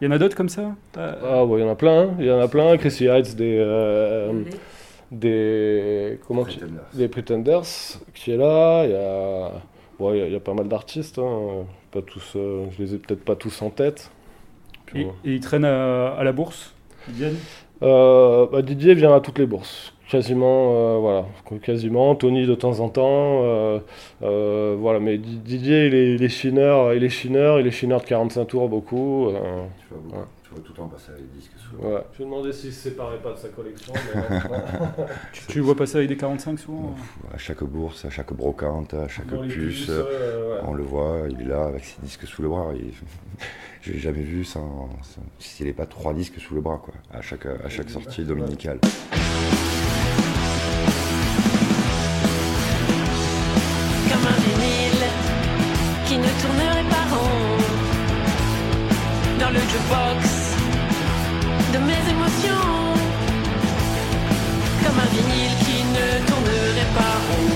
[0.00, 0.74] Il y en a d'autres comme ça?
[0.96, 2.02] Ah, ouais, il y en a plein.
[2.02, 2.10] hein.
[2.18, 2.76] Il y en a plein.
[2.76, 3.56] Chrissy Heights, des.
[3.58, 4.42] euh,
[5.10, 6.18] des.
[6.26, 6.82] Comment tu- Pretenders.
[6.94, 7.62] Les Pretenders,
[8.14, 8.84] qui est là.
[8.84, 9.52] Il y a.
[9.98, 11.18] bon, il y a- il y, a pas mal d'artistes.
[11.18, 11.64] hein.
[11.92, 14.10] Pas tous, euh, je les ai peut-être pas tous en tête.
[14.86, 16.74] Puis, et, et ils traînent à, à la bourse
[17.82, 19.92] Euh, bah, Didier vient à toutes les bourses.
[20.08, 21.26] Quasiment, euh, voilà,
[21.62, 22.14] quasiment.
[22.14, 23.80] Tony de temps en temps, euh,
[24.22, 25.00] euh, voilà.
[25.00, 28.06] Mais Di- Didier, il est, il est chineur, il est chineur, il est chineur de
[28.06, 29.26] 45 tours beaucoup.
[29.28, 30.24] euh, Tu vois, beaucoup- Ouais.
[30.44, 32.00] tu vois tout le temps passer les disques sous le ouais.
[32.16, 33.92] Je me demandais s'il se séparait pas de sa collection.
[34.14, 34.22] mais.
[35.32, 36.94] Tu, tu le vois passer avec des 45 souvent
[37.34, 40.60] À chaque bourse, à chaque brocante, à chaque Dans puce, puces, euh, ouais.
[40.68, 42.68] on le voit, il est là avec ses disques sous le bras.
[42.76, 42.92] Il...
[43.82, 46.94] Je l'ai jamais vu sans, sans- s'il n'est pas trois disques sous le bras, quoi,
[47.12, 48.78] à chaque, à chaque sortie dominicale.
[61.72, 62.94] De mes émotions.
[64.82, 67.50] Comme un vinyle qui ne tournerait pas rond.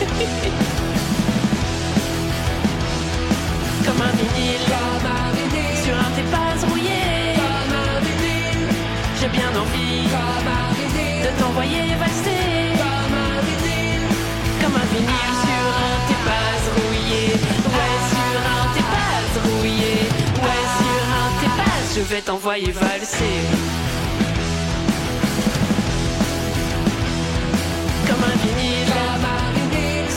[3.84, 4.66] Comme un vinyle
[5.84, 7.04] sur un tes pas rouillé
[9.20, 10.02] j'ai bien envie
[11.24, 12.35] de t'envoyer valser
[21.96, 23.36] je vais t'envoyer valser.
[28.06, 28.92] Comme un vinyle.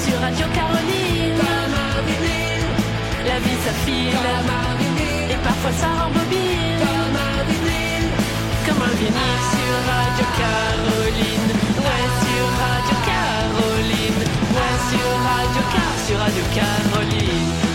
[0.03, 1.41] Sur Radio Caroline.
[3.29, 4.27] La vie s'affile
[5.31, 6.85] et parfois ça rembobine.
[8.65, 9.39] Comme un vinyle.
[9.53, 11.49] Sur Radio Caroline.
[11.85, 14.21] Ouais sur Radio Caroline.
[14.55, 17.68] Ouais sur Radio Car sur Radio Caroline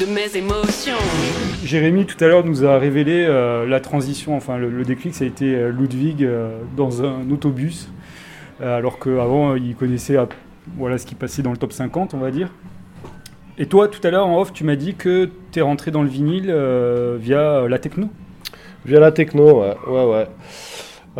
[0.00, 0.94] de, mes émotions.
[1.64, 5.24] Jérémy tout à l'heure nous a révélé euh, la transition, enfin le, le déclic, ça
[5.24, 7.88] a été euh, Ludwig euh, dans un autobus,
[8.60, 10.16] euh, alors qu'avant il connaissait
[10.76, 12.50] voilà, ce qui passait dans le top 50, on va dire.
[13.58, 16.02] Et toi, tout à l'heure en off, tu m'as dit que tu es rentré dans
[16.02, 18.08] le vinyle euh, via la techno.
[18.86, 20.26] Via la techno, ouais, ouais, ouais.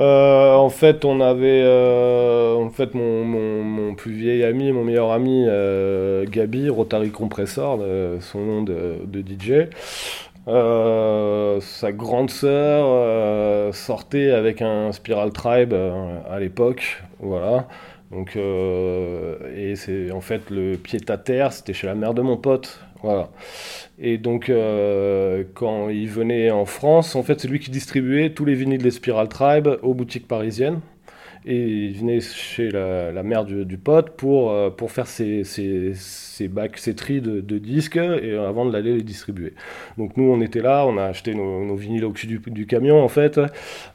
[0.01, 2.57] Euh, en fait, on avait, euh,
[2.95, 7.81] mon, plus vieil ami, mon meilleur ami, euh, Gabi, Rotary Compressor,
[8.21, 9.69] son nom de, de DJ.
[10.47, 17.67] Sa grande sœur sortait avec un Spiral Tribe à l'époque, voilà.
[18.11, 22.23] Donc, euh, et c'est en fait le pied à terre, c'était chez la mère de
[22.23, 23.31] mon pote, voilà.
[23.99, 28.45] Et donc, euh, quand il venait en France, en fait, c'est lui qui distribuait tous
[28.45, 30.81] les vinyles des Spiral Tribe aux boutiques parisiennes.
[31.47, 36.49] Et il venait chez la, mère du, pote pour, euh, pour faire ses, ses, ses
[36.49, 39.55] bacs, ses tris de, disques et euh, avant de l'aller les distribuer.
[39.97, 43.03] Donc nous, on était là, on a acheté nos, nos vinyles au cul du, camion,
[43.03, 43.41] en fait.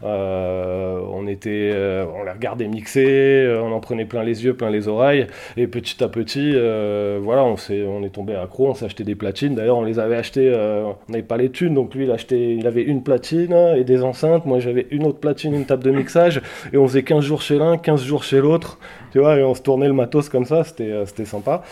[0.03, 1.71] Euh, on, était,
[2.15, 5.27] on les regardait mixer, on en prenait plein les yeux, plein les oreilles.
[5.55, 9.15] Et petit à petit, voilà, on, s'est, on est tombé accro, on s'est acheté des
[9.15, 9.53] platines.
[9.53, 12.55] D'ailleurs, on les avait achetées, on n'avait pas les thunes, donc lui, il, a acheté,
[12.55, 14.47] il avait une platine et des enceintes.
[14.47, 16.41] Moi, j'avais une autre platine, une table de mixage.
[16.73, 18.78] Et on faisait 15 jours chez l'un, 15 jours chez l'autre.
[19.12, 21.63] Tu vois, et on se tournait le matos comme ça, c'était, euh, c'était sympa.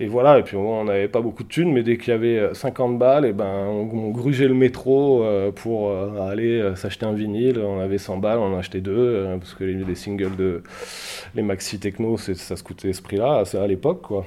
[0.00, 2.38] Et voilà, et puis on n'avait pas beaucoup de thunes, mais dès qu'il y avait
[2.38, 6.74] euh, 50 balles, et ben, on, on grugeait le métro euh, pour euh, aller euh,
[6.76, 7.58] s'acheter un vinyle.
[7.58, 10.62] On avait 100 balles, on en achetait deux, euh, parce que les, les singles de
[11.34, 14.24] les maxi techno, ça se coûtait ce prix-là, c'est à l'époque, quoi.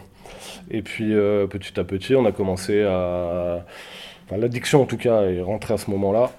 [0.70, 3.66] Et puis euh, petit à petit, on a commencé à.
[4.28, 6.32] Enfin, l'addiction en tout cas est rentrée à ce moment-là.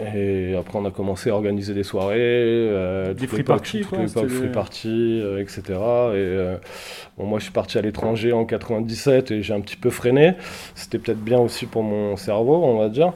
[0.00, 4.28] Et après, on a commencé à organiser des soirées, euh, Des free parties, quoi, c'était
[4.28, 5.62] free party, euh, etc.
[5.68, 6.56] Et euh,
[7.16, 10.34] bon, moi, je suis parti à l'étranger en 97 et j'ai un petit peu freiné.
[10.74, 13.12] C'était peut-être bien aussi pour mon cerveau, on va dire.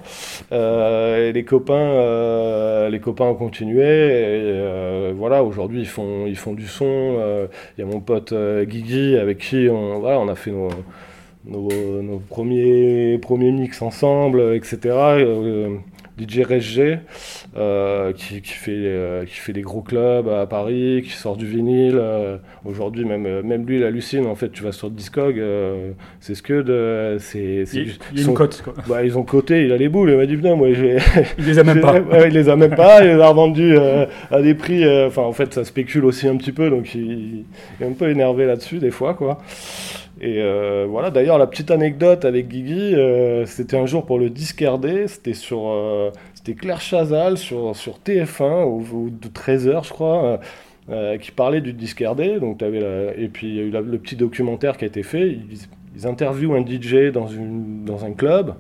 [0.51, 3.83] Euh, et les copains, euh, les copains ont continué.
[3.83, 6.87] Et euh, voilà, aujourd'hui, ils font, ils font du son.
[6.89, 7.47] Euh,
[7.79, 10.69] Il y a mon pote Guigui avec qui on, voilà, on a fait nos,
[11.45, 14.79] nos, nos premiers, premiers mix ensemble, etc.
[14.85, 15.77] Euh,
[16.23, 16.99] DJ RSG,
[17.57, 21.47] euh, qui, qui, fait, euh, qui fait des gros clubs à Paris, qui sort du
[21.47, 21.97] vinyle.
[21.97, 24.27] euh, Aujourd'hui, même, euh, même lui, il hallucine.
[24.27, 25.41] En fait, tu vas sur Discog,
[26.21, 27.19] c'est ce que de.
[27.19, 28.75] C'est, c'est Il, du- il y a son- une cote, quoi.
[28.89, 30.11] bah, ils ont coté, il a les boules.
[30.11, 30.97] Il m'a dit, putain, moi, j'ai.
[31.39, 31.93] Il les a même pas.
[32.13, 33.77] Ouais, il les a même pas, il les a revendus
[34.31, 34.85] à des prix.
[35.07, 37.01] Enfin, en fait, ça spécule aussi un petit peu, donc il,
[37.81, 39.39] il est un peu énervé là-dessus, des fois, quoi.
[40.25, 44.31] Et euh, voilà, d'ailleurs, la petite anecdote avec Guigui, euh, c'était un jour pour le
[44.31, 45.67] disque RD, c'était sur.
[45.69, 50.41] euh, c'était Claire Chazal sur, sur TF1, ou, de 13h, je crois.
[51.21, 53.99] qui parlait du disque RD, donc t'avais la- et puis il y a eu le
[53.99, 55.29] petit documentaire qui a été fait.
[55.31, 55.59] Ils,
[55.97, 58.55] ils interviewent un DJ dans, une, dans un club,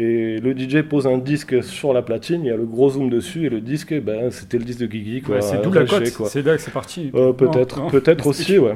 [0.00, 3.10] et le DJ pose un disque sur la platine, il y a le gros zoom
[3.10, 5.20] dessus, et le disque, ben, c'était le disque de Guigui.
[5.22, 6.10] Quoi, Ouais, c'est d'où la cote.
[6.14, 6.28] quoi.
[6.28, 7.10] C'est là que c'est parti.
[7.14, 8.74] Euh, peut-être, peut-être aussi, ouais.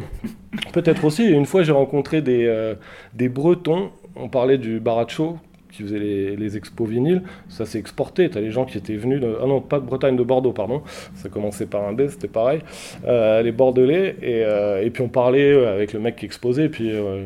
[0.73, 1.25] Peut-être aussi.
[1.29, 2.75] Une fois, j'ai rencontré des, euh,
[3.15, 3.91] des Bretons.
[4.17, 5.39] On parlait du Baracho
[5.73, 7.23] qui faisait les, les expos vinyles.
[7.49, 8.31] Ça s'est exporté.
[8.31, 9.21] T'as les gens qui étaient venus.
[9.21, 9.37] De...
[9.43, 10.83] Ah non, pas de Bretagne, de Bordeaux, pardon.
[11.17, 12.61] Ça commençait par un B, c'était pareil.
[13.07, 14.15] Euh, les Bordelais.
[14.23, 16.69] Et, euh, et puis on parlait avec le mec qui exposait.
[16.69, 17.25] Puis euh,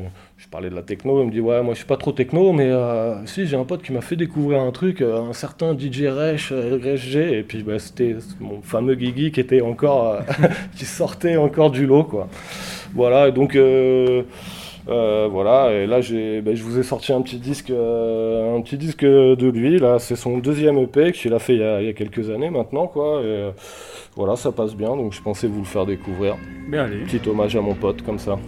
[0.49, 1.21] je parlais de la techno.
[1.21, 3.65] Il me dit Ouais, moi je suis pas trop techno, mais euh, si, j'ai un
[3.65, 7.39] pote qui m'a fait découvrir un truc, euh, un certain DJ Resh, euh, Resh G.
[7.39, 10.15] Et puis bah, c'était mon fameux Guigui qui était encore.
[10.15, 10.21] euh,
[10.77, 12.29] qui sortait encore du lot, quoi.
[12.95, 13.59] Voilà, et donc.
[14.87, 19.05] voilà, et là j'ai, ben, je vous ai sorti un petit disque, un petit disque
[19.05, 19.79] de lui.
[19.79, 22.31] Là, c'est son deuxième EP qu'il a fait il y a, il y a quelques
[22.31, 23.21] années maintenant, quoi.
[23.23, 23.51] Et,
[24.17, 26.37] voilà, ça passe bien, donc je pensais vous le faire découvrir.
[26.73, 28.39] Allez, Petit hommage à mon pote, comme ça.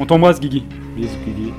[0.00, 0.64] On t'embrasse, Guigui.
[0.96, 1.52] Bisous, Guigui.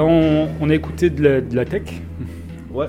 [0.00, 1.82] Là, on, on a écouté de la, de la tech.
[2.72, 2.86] Ouais.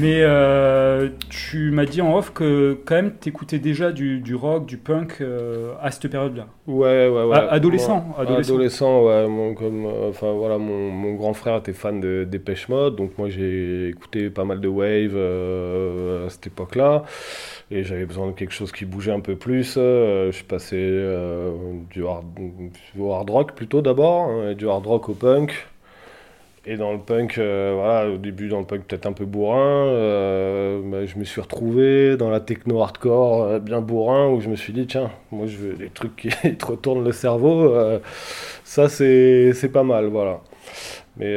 [0.00, 4.66] Mais euh, tu m'as dit en off que quand même t'écoutais déjà du, du rock,
[4.66, 6.46] du punk euh, à cette période-là.
[6.66, 7.36] Ouais, ouais, ouais.
[7.36, 8.54] Ah, adolescent, Moi, adolescent.
[8.54, 9.28] adolescent, ouais.
[9.28, 13.16] Mon, comme, euh, enfin, voilà, mon, mon grand frère était fan de Dépêche Mode, donc
[13.16, 17.04] moi j'ai écouté pas mal de Wave euh, à cette époque-là.
[17.70, 19.74] Et j'avais besoin de quelque chose qui bougeait un peu plus.
[19.76, 20.76] Je suis passé
[21.90, 25.68] du hard, rock plutôt d'abord, hein, du hard rock au punk.
[26.66, 29.86] Et dans le punk, euh, voilà, au début dans le punk peut-être un peu bourrin,
[29.86, 34.50] euh, bah, je me suis retrouvé dans la techno hardcore euh, bien bourrin où je
[34.50, 37.72] me suis dit tiens, moi je veux des trucs qui te retournent le cerveau,
[38.64, 40.40] ça c'est pas mal, voilà.
[41.18, 41.36] Mais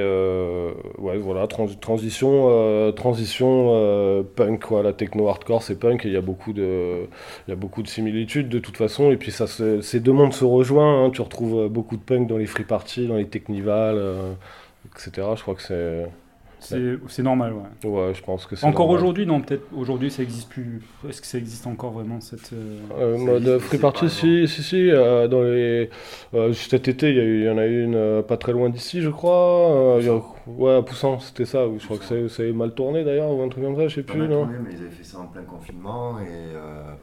[1.00, 4.84] ouais, voilà, trans- transition, transition punk, quoi.
[4.84, 7.08] La techno hardcore, c'est punk et il y a beaucoup de,
[7.48, 9.12] y a beaucoup de similitudes de toute façon.
[9.12, 11.08] Et puis ça, ces deux mondes se rejoignent.
[11.08, 11.10] hein.
[11.12, 14.00] Tu retrouves beaucoup de punk dans les free parties, dans les technivals,
[14.86, 15.28] etc.
[15.36, 16.06] Je crois que c'est,
[16.60, 17.90] C'est normal, ouais.
[17.90, 20.82] ouais, je pense que c'est Encore aujourd'hui, non, peut-être aujourd'hui ça existe plus.
[21.08, 22.54] Est-ce que ça existe encore vraiment cette.
[22.54, 24.90] euh, Euh, mode free party, si, si, si.
[24.92, 25.90] euh, dans les,
[26.34, 29.10] euh, cet été, il y, en a eu une euh, pas très loin d'ici, je
[29.10, 29.72] crois.
[29.72, 31.66] euh, il y a- ouais, à Poussan, c'était ça.
[31.78, 33.96] Je crois que ça, ça avait mal tourné d'ailleurs, ou un truc comme ça, je
[33.96, 34.20] sais plus.
[34.20, 34.44] mal Non?
[34.46, 36.94] tourné, mais ils avaient fait ça en plein confinement et, euh,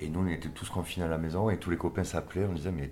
[0.00, 2.54] et nous on était tous confinés à la maison et tous les copains s'appelaient, on
[2.54, 2.90] disait mais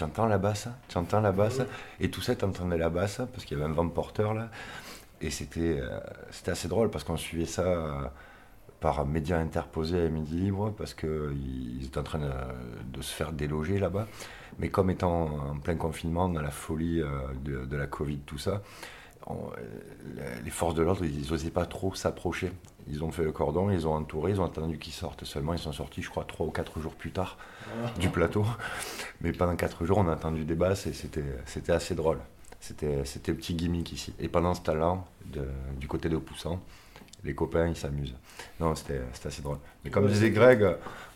[0.00, 0.74] tu tu entends la basse hein?
[0.88, 1.60] Tu entends la basse?
[2.00, 4.48] Et tout ça t'entendais la basse parce qu'il y avait un vent porteur là.
[5.20, 8.08] Et c'était euh, c'était assez drôle parce qu'on suivait ça euh,
[8.80, 13.78] par médias interposés à Midi Libre parce qu'ils étaient en train de, se faire déloger
[13.78, 14.06] là-bas.
[14.58, 17.08] Mais comme étant en plein confinement, dans la folie euh,
[17.44, 18.62] de, la Covid, tout ça,
[19.30, 19.34] euh,
[20.44, 22.52] les forces de l'ordre, ils n'osaient pas trop s'approcher.
[22.88, 25.24] Ils ont fait le cordon, ils ont entouré, ils ont attendu qu'ils sortent.
[25.24, 27.38] Seulement, ils sont sortis, je crois, trois ou quatre jours plus tard
[27.98, 28.44] du plateau.
[29.20, 32.18] Mais pendant quatre jours, on a attendu des basses et c'était assez drôle.
[32.60, 32.96] C'était
[33.28, 34.12] le petit gimmick ici.
[34.18, 35.46] Et pendant ce talent, de-
[35.78, 36.60] du côté de Poussant,
[37.24, 38.14] les copains, ils s'amusent.
[38.60, 39.58] Non, c'était assez drôle.
[39.84, 40.66] Mais comme Ouais, disait Greg,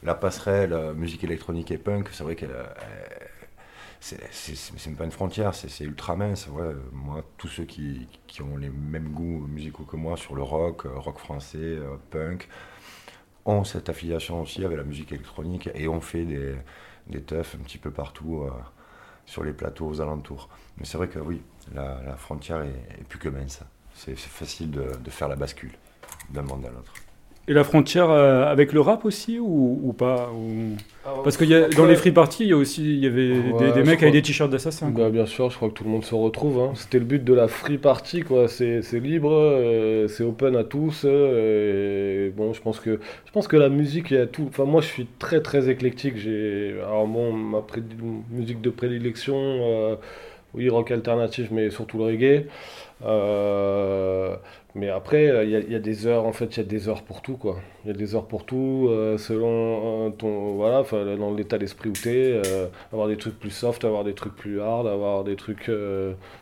[0.02, 2.50] la passerelle euh, musique électronique et punk, c'est vrai qu'elle
[4.04, 6.46] c'est même pas une frontière, c'est ultra mince.
[6.48, 10.42] Ouais, moi, tous ceux qui, qui ont les mêmes goûts musicaux que moi sur le
[10.42, 12.48] rock, euh, rock français, euh, punk,
[13.46, 16.54] ont cette affiliation aussi avec la musique électronique et ont fait des,
[17.06, 18.50] des teufs un petit peu partout euh,
[19.26, 20.50] sur les plateaux aux alentours.
[20.78, 21.42] Mais c'est vrai que oui,
[21.72, 23.60] la, la frontière est, plus que mince.
[23.94, 25.72] C'est c'est facile de, de faire la bascule
[26.30, 26.92] d'un monde à l'autre.
[27.46, 30.76] Et la frontière euh, avec le rap aussi ou, ou pas ou-
[31.22, 33.28] Parce que y a, dans les free parties, il y, a aussi, il y avait
[33.28, 34.90] des, Ouais, des je mecs avec des t-shirts d'assassin.
[34.92, 35.04] quoi.
[35.04, 36.58] Bah, bien sûr, je crois que tout le monde se retrouve.
[36.60, 36.72] hein.
[36.74, 38.48] C'était le but de la free party, quoi.
[38.48, 41.02] C'est libre, euh, c'est open à tous.
[41.04, 44.46] euh, et bon, je pense que je pense que la musique, il y a tout.
[44.48, 46.16] Enfin, moi, je suis très très éclectique.
[46.16, 47.62] J'ai alors bon, ma
[48.30, 49.98] musique de prédilection,
[50.54, 52.46] oui, rock alternatif, mais surtout le reggae.
[53.02, 54.36] Euh,
[54.74, 57.22] mais après, il y, a- des heures, en fait, il y a des heures pour
[57.22, 57.56] tout, quoi.
[57.84, 60.82] Il y a des heures pour tout, euh, selon euh, ton, voilà,
[61.16, 64.60] dans l'état d'esprit où t'es, euh, avoir des trucs plus soft, avoir des trucs plus
[64.60, 65.70] hard, avoir des trucs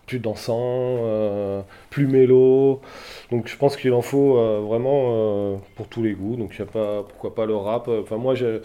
[0.07, 2.81] plus dansants, plus mélo.
[3.31, 6.37] Donc je pense qu'il en faut vraiment pour tous les goûts.
[6.37, 7.89] Donc il a pas, pourquoi pas le rap.
[7.89, 8.61] Enfin moi j'ai-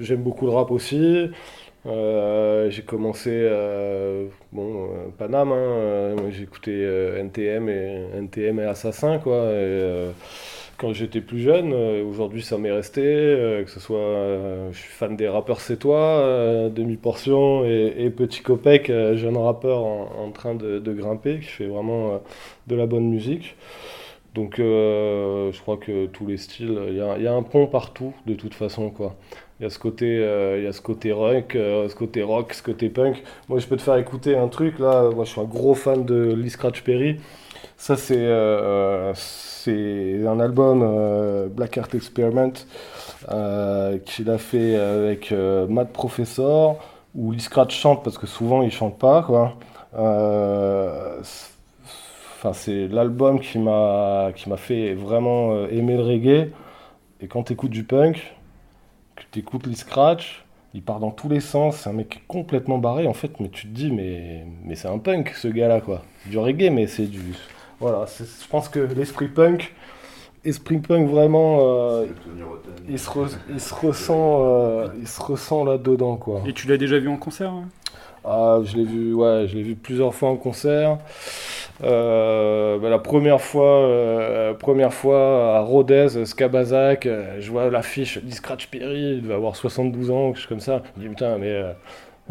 [0.00, 1.28] j'aime beaucoup le rap aussi.
[1.86, 9.50] Euh, j'ai commencé, euh, bon, euh, Paname, hein, NTM, et, NTM et Assassin, quoi.
[10.78, 15.26] Quand j'étais plus jeune, aujourd'hui ça m'est resté, que ce soit, je suis fan des
[15.26, 21.46] rappeurs C'est toi, Demi-Portion et, et Petit Copec, jeune rappeur en, train de, grimper, qui
[21.46, 22.20] fait vraiment
[22.66, 23.56] de la bonne musique.
[24.34, 28.34] Donc je crois que tous les styles, il y y a un pont partout de
[28.34, 29.16] toute façon quoi.
[29.58, 32.22] Il y a ce côté, euh, il y a ce côté rock, euh, ce côté
[32.22, 33.22] rock, ce côté punk.
[33.48, 35.08] Moi je peux te faire écouter un truc là.
[35.14, 37.18] Moi je suis un gros fan de Lee Scratch Perry.
[37.78, 39.14] Ça c'est euh,
[39.66, 42.52] un album Black Art Experiment
[44.04, 46.78] qu'il a fait avec Matt Professor
[47.14, 49.56] où Lee Scratch chante parce que souvent il chante pas quoi.
[52.34, 56.52] Enfin, c'est l'album qui m'a qui m'a fait vraiment aimer le reggae.
[57.22, 58.35] Et quand tu écoutes du punk,
[59.42, 61.76] que tu écoutes les scratch, il part dans tous les sens.
[61.76, 64.98] C'est un mec complètement barré en fait, mais tu te dis mais mais c'est un
[64.98, 66.02] punk ce gars-là quoi.
[66.26, 67.34] Du reggae, mais c'est du
[67.80, 68.06] voilà.
[68.06, 69.74] c'est- Je pense que l'esprit punk,
[70.44, 72.06] esprit punk vraiment, euh,
[72.88, 76.42] il se re- il se ressent euh, il se ressent là dedans quoi.
[76.46, 77.64] Et tu l'as déjà vu en concert hein?
[78.28, 80.98] Ah, je l'ai vu, ouais, je l'ai vu plusieurs fois en concert.
[81.84, 88.18] Euh, bah, la première fois, euh, première fois à Rodez, Skabazac, euh, je vois l'affiche
[88.22, 90.82] dit Scratch Perry, il devait avoir 72 ans, quelque chose comme ça.
[90.96, 91.72] Je me dis putain, mais euh,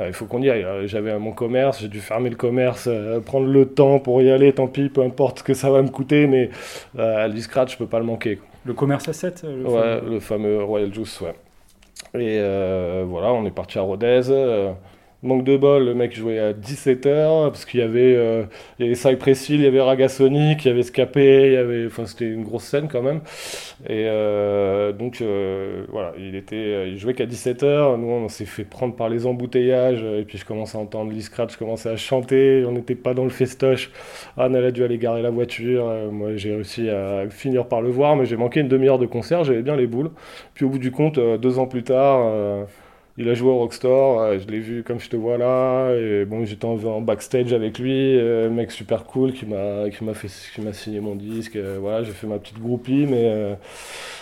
[0.08, 0.66] il faut qu'on y aille.
[0.88, 2.90] J'avais mon commerce, j'ai dû fermer le commerce,
[3.26, 5.90] prendre le temps pour y aller, tant pis, peu importe ce que ça va me
[5.90, 6.50] coûter, mais
[7.30, 8.38] du scratch, je peux pas le manquer.
[8.38, 8.48] quoi.
[8.66, 11.36] Le commerce à 7 le Ouais, fameux- le fameux Royal Juice, ouais.
[12.20, 12.40] Et
[13.06, 14.22] voilà, on est parti à Rodez.
[15.26, 18.44] Manque de bol, le mec jouait à 17h, parce qu'il y avait, euh,
[18.80, 22.44] il y avait Hill, il y avait Ragasonic, il y avait Scapé, enfin c'était une
[22.44, 23.22] grosse scène quand même.
[23.88, 28.46] Et euh, donc euh, voilà, il était, euh, il jouait qu'à 17h, nous on s'est
[28.46, 31.90] fait prendre par les embouteillages, et puis je commençais à entendre Lee Scratch, je commençais
[31.90, 33.92] à chanter, on n'était pas dans le festoche.
[34.38, 37.90] Anne elle a dû aller garer la voiture, moi j'ai réussi à finir par le
[37.90, 40.12] voir, mais j'ai manqué une demi-heure de concert, j'avais bien les boules.
[40.54, 42.68] Puis au bout du compte, deux ans plus tard,
[43.18, 46.26] il a joué au Rockstore, euh, je l'ai vu comme je te vois là, et
[46.26, 50.14] bon, j'étais en, en backstage avec lui, euh, mec super cool qui m'a qui m'a
[50.14, 53.56] fait qui m'a signé mon disque, euh, voilà, j'ai fait ma petite groupie, mais euh,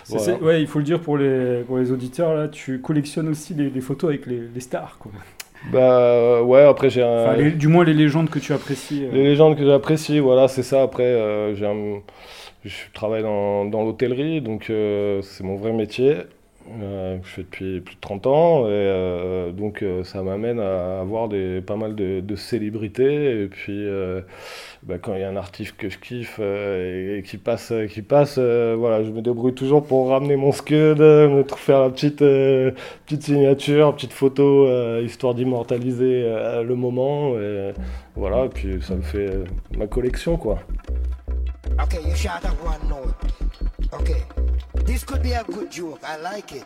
[0.10, 0.38] voilà.
[0.42, 3.70] ouais, il faut le dire pour les, pour les auditeurs, là, tu collectionnes aussi les,
[3.70, 4.98] les photos avec les, les stars.
[5.00, 5.12] Quoi.
[5.72, 9.06] Bah euh, ouais, après j'ai un Enfin, du moins les légendes que tu apprécies.
[9.12, 10.84] Les légendes que j'apprécie, voilà, c'est ça.
[10.84, 12.02] Après, j'ai un-
[12.66, 16.16] je travaille dans, dans l'hôtellerie, donc c'est mon vrai métier.
[16.82, 21.02] Euh, je fais depuis plus de 30 ans, et euh, donc euh, ça m'amène à
[21.02, 21.30] avoir
[21.66, 23.44] pas mal de, célébrités.
[23.44, 24.22] Et puis, euh,
[24.84, 28.38] bah, quand il y a un artiste que je kiffe et, qui passe, qui passe
[28.40, 33.94] voilà, je me débrouille toujours pour ramener mon scud, me faire la petite, petite signature,
[33.96, 34.68] petite photo,
[35.02, 36.24] histoire d'immortaliser
[36.64, 37.38] le moment.
[37.38, 37.74] Et,
[38.16, 39.30] voilà, puis ça me fait
[39.78, 40.60] ma collection, quoi.
[41.80, 43.16] Okay, you shot at one note.
[43.94, 44.24] Okay.
[44.86, 46.04] This could be a good joke.
[46.04, 46.66] I like it.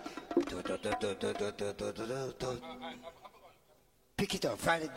[4.18, 4.92] Pick it up, find it.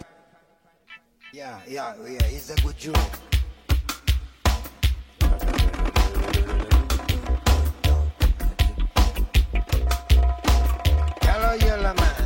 [1.32, 2.96] Yeah, yeah, yeah, it's a good joke.
[11.22, 12.19] Hello, yellow man.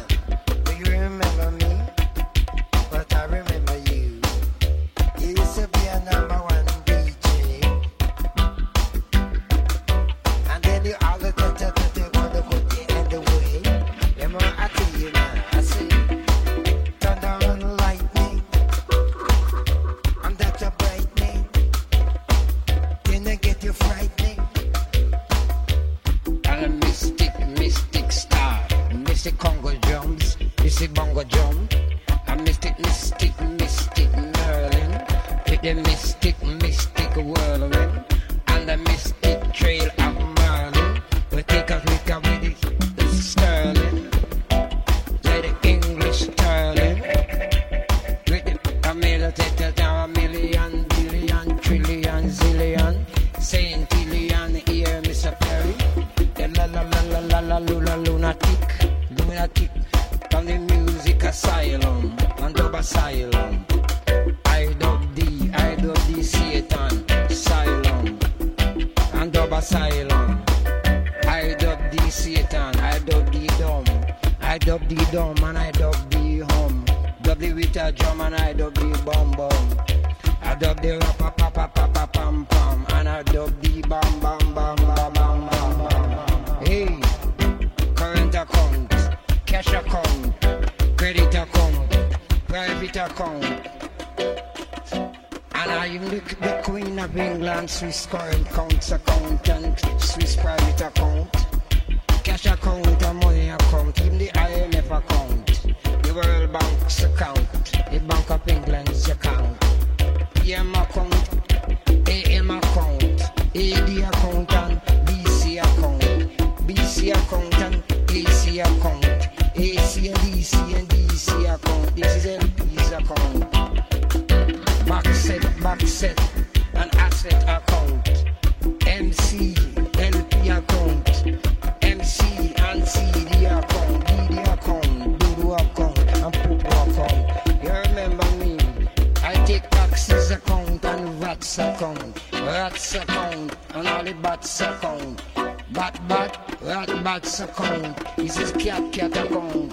[141.55, 144.75] ça compte, rat second, and all the bad second.
[144.75, 145.23] ça compte.
[145.71, 147.55] Bat bat, rat bat second.
[147.55, 149.71] compte, ici cat, cat piat.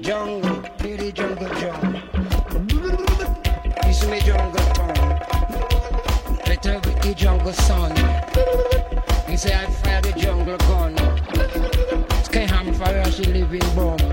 [0.00, 2.00] Jungle, pretty jungle jungle.
[3.88, 5.18] Ici mes jungle tongue.
[6.46, 7.92] Better with the jungle son.
[9.26, 10.94] He say I fire the jungle gun.
[12.22, 14.03] Sky ham fire, she living bomb.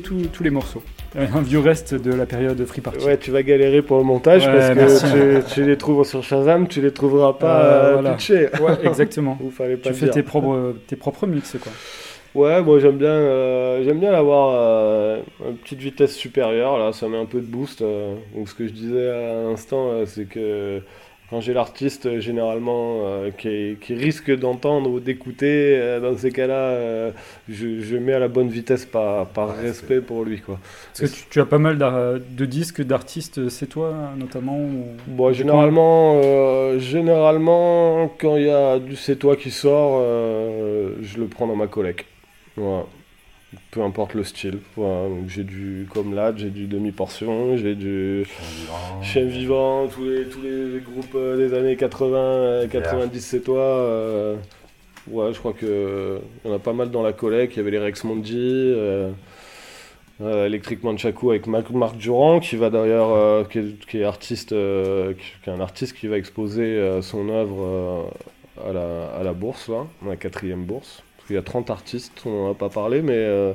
[0.00, 0.82] Tous les morceaux.
[1.16, 3.04] Un vieux reste de la période Free Party.
[3.06, 6.22] Ouais, tu vas galérer pour le montage Ouais, parce que tu, tu les trouves sur
[6.24, 8.12] Shazam, tu les trouveras pas Euh, euh, voilà.
[8.14, 8.48] pitchés.
[8.60, 9.38] Ouais, exactement.
[9.42, 11.70] Ou pas Tu fais tes propres, tes propres mix, quoi.
[12.34, 16.92] Ouais, moi j'aime bien, euh, j'aime bien l'avoir euh, à une petite vitesse supérieure, là,
[16.92, 17.80] ça met un peu de boost.
[17.82, 18.16] euh.
[18.34, 20.80] donc ce que je disais à l'instant, euh, c'est que
[21.34, 26.30] quand j'ai l'artiste euh, généralement euh, qui, qui risque d'entendre ou d'écouter, euh, dans ces
[26.30, 27.10] cas-là, euh,
[27.48, 30.60] je, je mets à la bonne vitesse par, par respect pour lui, quoi.
[30.96, 35.32] Parce que tu, tu as pas mal de disques d'artistes, c'est toi notamment ou- Bon,
[35.32, 40.00] généralement, généralement, quand il y a du c'est toi qui sort,
[41.02, 42.06] je le prends dans ma collecte.
[42.56, 42.84] Voilà.
[43.70, 44.58] Peu importe le style.
[44.76, 45.08] Voilà.
[45.08, 48.26] Donc, j'ai du comme là, j'ai du demi-portion, j'ai du
[49.02, 53.60] chien vivant, tous les, tous les groupes euh, des années 80, euh, 90 c'est toi.
[53.60, 54.36] euh,
[55.08, 57.54] ouais, je crois que en a pas mal dans la collecte.
[57.54, 58.36] Il y avait les Rex Mondi.
[58.38, 59.10] euh,
[60.20, 64.52] euh, Electric Manchaku avec Marc, Durand qui va d'ailleurs euh, qui, est, qui est artiste
[64.52, 69.06] euh, qui, qui est un artiste qui va exposer euh, son œuvre euh, à, la,
[69.18, 72.50] à la bourse là, à la quatrième bourse qu'il y a 30 artistes on n'en
[72.52, 73.52] a pas parlé mais euh,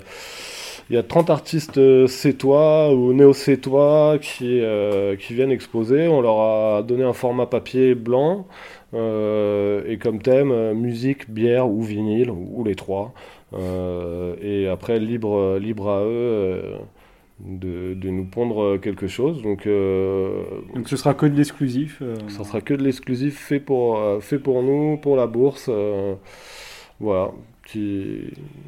[0.89, 6.07] il y a 30 artistes euh, sétois ou néo-sétois qui, euh, qui viennent exposer.
[6.07, 8.47] On leur a donné un format papier blanc
[8.93, 13.13] euh, et comme thème musique, bière ou vinyle, ou, ou les trois.
[14.41, 16.61] Et après, libre, libre à eux
[17.39, 19.41] de, de nous pondre quelque chose.
[19.41, 20.43] Donc, euh,
[20.73, 21.99] Donc ce sera que de l'exclusif.
[22.01, 25.67] euh, ça sera que de l'exclusif fait pour, fait pour nous, pour la bourse.
[25.69, 26.15] euh,
[26.99, 27.31] voilà.
[27.71, 28.23] Qui...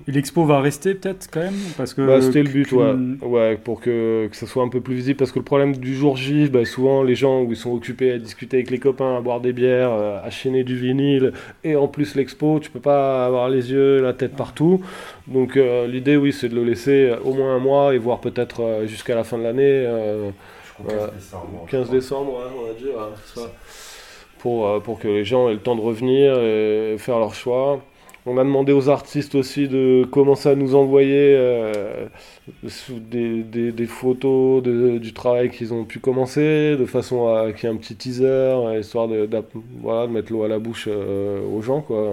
[0.08, 2.72] Et l'expo va rester peut-être quand même parce que Bah, c'était le but,
[3.22, 3.56] ouais.
[3.58, 5.18] Pour que, que ça soit un peu plus visible.
[5.18, 8.12] Parce que le problème du jour J, bah, souvent les gens où ils sont occupés
[8.12, 11.34] à discuter avec les copains, à boire des bières, euh, à chaîner du vinyle,
[11.64, 14.82] et en plus l'expo, tu peux pas avoir les yeux, la tête partout.
[15.28, 18.62] Donc euh, l'idée, oui, c'est de le laisser au moins un mois et voir peut-être
[18.62, 19.64] euh, jusqu'à la fin de l'année.
[19.64, 20.30] euh,
[20.80, 21.00] Je crois Ouais.
[21.00, 21.66] 15 décembre.
[21.70, 22.96] 15 décembre, ouais, on va dire.
[22.98, 23.52] ouais, c'est ça.
[24.40, 27.82] Pour, euh, pour que les gens aient le temps de revenir et faire leur choix.
[28.28, 32.06] On a demandé aux artistes aussi de commencer à nous envoyer euh,
[32.90, 37.68] des, des- des photos de- du travail qu'ils ont pu commencer, de façon à qu'il
[37.68, 39.28] y ait un petit teaser, histoire de,
[39.82, 42.08] voilà, de mettre l'eau à la bouche euh, aux gens, quoi,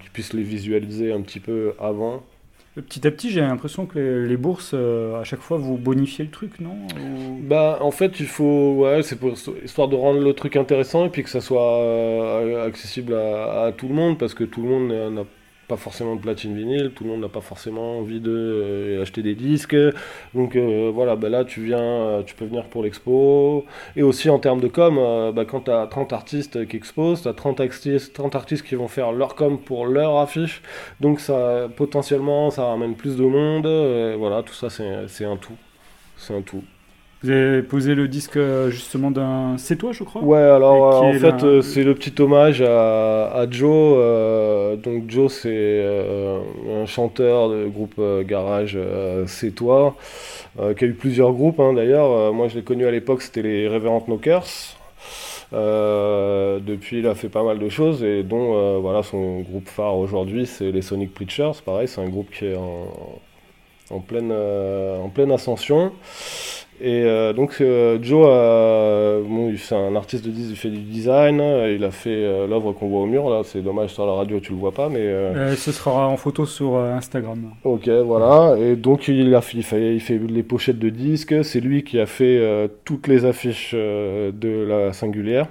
[0.00, 2.22] qu'ils puissent les visualiser un petit peu avant.
[2.74, 6.24] Petit à petit, j'ai l'impression que les, les bourses, euh, à chaque fois, vous bonifiez
[6.24, 6.70] le truc, non?
[6.96, 11.04] Ou- Bah, en fait, il faut, ouais, c'est pour histoire de rendre le truc intéressant
[11.06, 14.62] et puis que ça soit euh, accessible à, à tout le monde parce que tout
[14.62, 15.24] le monde n'a n'a
[15.76, 19.34] forcément de platine vinyle, tout le monde n'a pas forcément envie de euh, acheter des
[19.34, 19.76] disques.
[20.34, 23.64] Donc euh, voilà, bah là tu viens, euh, tu peux venir pour l'expo.
[23.96, 24.96] Et aussi en termes de com,
[25.34, 28.74] bah, quand tu as 30 artistes qui exposent, tu as 30 artistes, 30 artistes qui
[28.74, 30.62] vont faire leur com pour leur affiche.
[31.00, 33.66] Donc ça potentiellement ça ramène plus de monde.
[34.18, 35.56] Voilà, tout ça c'est un tout.
[36.16, 36.62] C'est un tout.
[37.22, 39.54] Vous avez posé le disque euh, justement d'un.
[39.56, 43.26] C'est toi, je crois Ouais, alors euh, en fait, euh, c'est le petit hommage à,
[43.32, 43.94] à Joe.
[43.96, 46.40] euh, donc, Joe, c'est euh,
[46.82, 48.76] un chanteur de groupe euh, Garage
[49.28, 49.94] C'est toi,
[50.76, 52.32] qui a eu plusieurs groupes hein, d'ailleurs.
[52.32, 54.76] Moi, je l'ai connu à l'époque, c'était les Reverend Knockers.
[55.52, 60.46] Depuis, il a fait pas mal de choses et dont voilà, son groupe phare aujourd'hui,
[60.46, 61.52] c'est les Sonic Preachers.
[61.64, 62.88] Pareil, c'est un groupe qui est en,
[63.90, 65.92] en, pleine, en pleine ascension.
[66.84, 68.26] Et euh, donc euh, Joe,
[69.28, 72.88] bon, c'est un artiste de il fait du design, il a fait euh, l'œuvre qu'on
[72.88, 75.54] voit au mur, là, c'est dommage sur la radio tu le vois pas, mais...
[75.54, 77.52] Ce sera en photo sur Instagram.
[77.62, 78.56] Ok, voilà.
[78.58, 81.44] Et donc il a fait, il fait, il fait les pochettes de disques.
[81.44, 85.46] C'est lui qui a fait toutes les affiches de la singulière.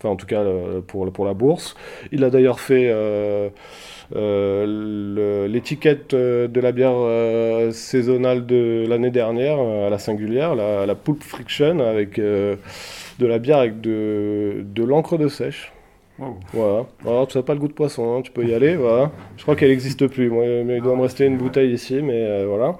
[0.00, 0.42] Enfin, en tout cas
[0.88, 1.76] pour, pour la bourse.
[2.10, 2.92] Il a d'ailleurs fait
[4.14, 10.86] l'étiquette euh, de la bière euh, saisonnale de l'année dernière euh, à la singulière, la,
[10.86, 12.56] la Pulp Friction, avec euh,
[13.18, 15.72] de la bière avec de, de l'encre de sèche.
[16.18, 16.36] Wow.
[16.52, 16.86] Voilà.
[17.06, 18.76] Alors, tu n'as pas le goût de poisson, hein, tu peux y aller.
[18.76, 19.10] Voilà.
[19.36, 20.28] Je crois qu'elle n'existe plus.
[20.28, 22.76] Moi, mais il doit me rester une bouteille ici, mais euh, voilà.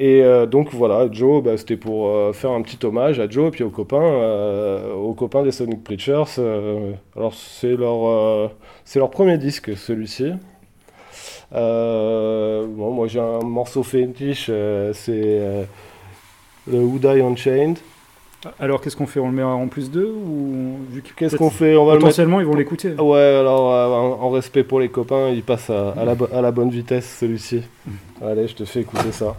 [0.00, 3.48] Et euh, donc voilà, Joe, bah, c'était pour euh, faire un petit hommage à Joe
[3.48, 6.22] et puis aux copains, euh, aux copains des Sonic Preachers.
[6.38, 8.50] euh, alors c'est leur,
[8.84, 10.32] c'est leur premier disque, celui-ci.
[11.50, 14.46] Bon, moi j'ai un morceau fétiche,
[14.92, 15.66] c'est
[16.70, 17.78] le Who Die Unchained.
[18.60, 19.18] Alors, qu'est-ce qu'on fait?
[19.18, 20.78] On le met en plus d'eux ou
[21.16, 21.74] Qu'est-ce qu'on fait?
[21.76, 22.92] On va le mettre Potentiellement, ils vont l'écouter.
[22.92, 26.40] Ouais, alors euh, en, respect pour les copains, il passe à, à la, bo- à
[26.40, 27.62] la bonne vitesse celui-ci.
[28.22, 29.34] Allez, je te fais écouter ça.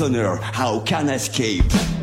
[0.00, 1.99] Prisoner, how can I escape?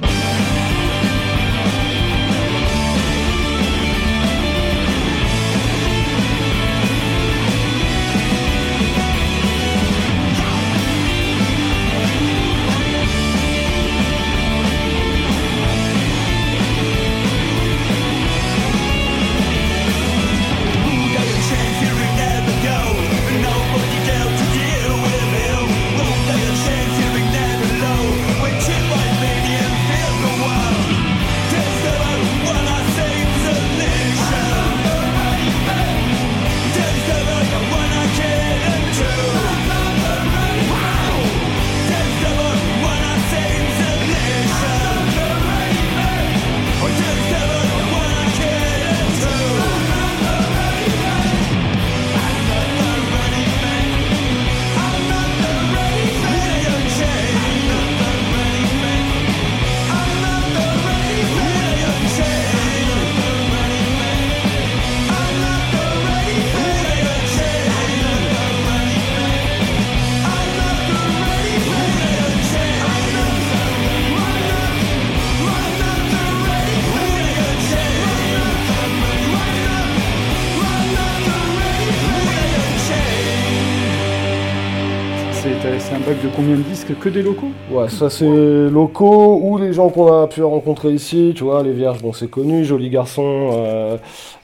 [85.80, 87.48] C'est un bac de combien de disques Que des locaux?
[87.72, 88.26] Ouais, ça c'est
[88.70, 92.30] locaux ou les gens qu'on a pu rencontrer ici, tu vois, les vierges, bon c'est
[92.30, 93.52] connu, joli garçon.
[93.54, 93.98] euh,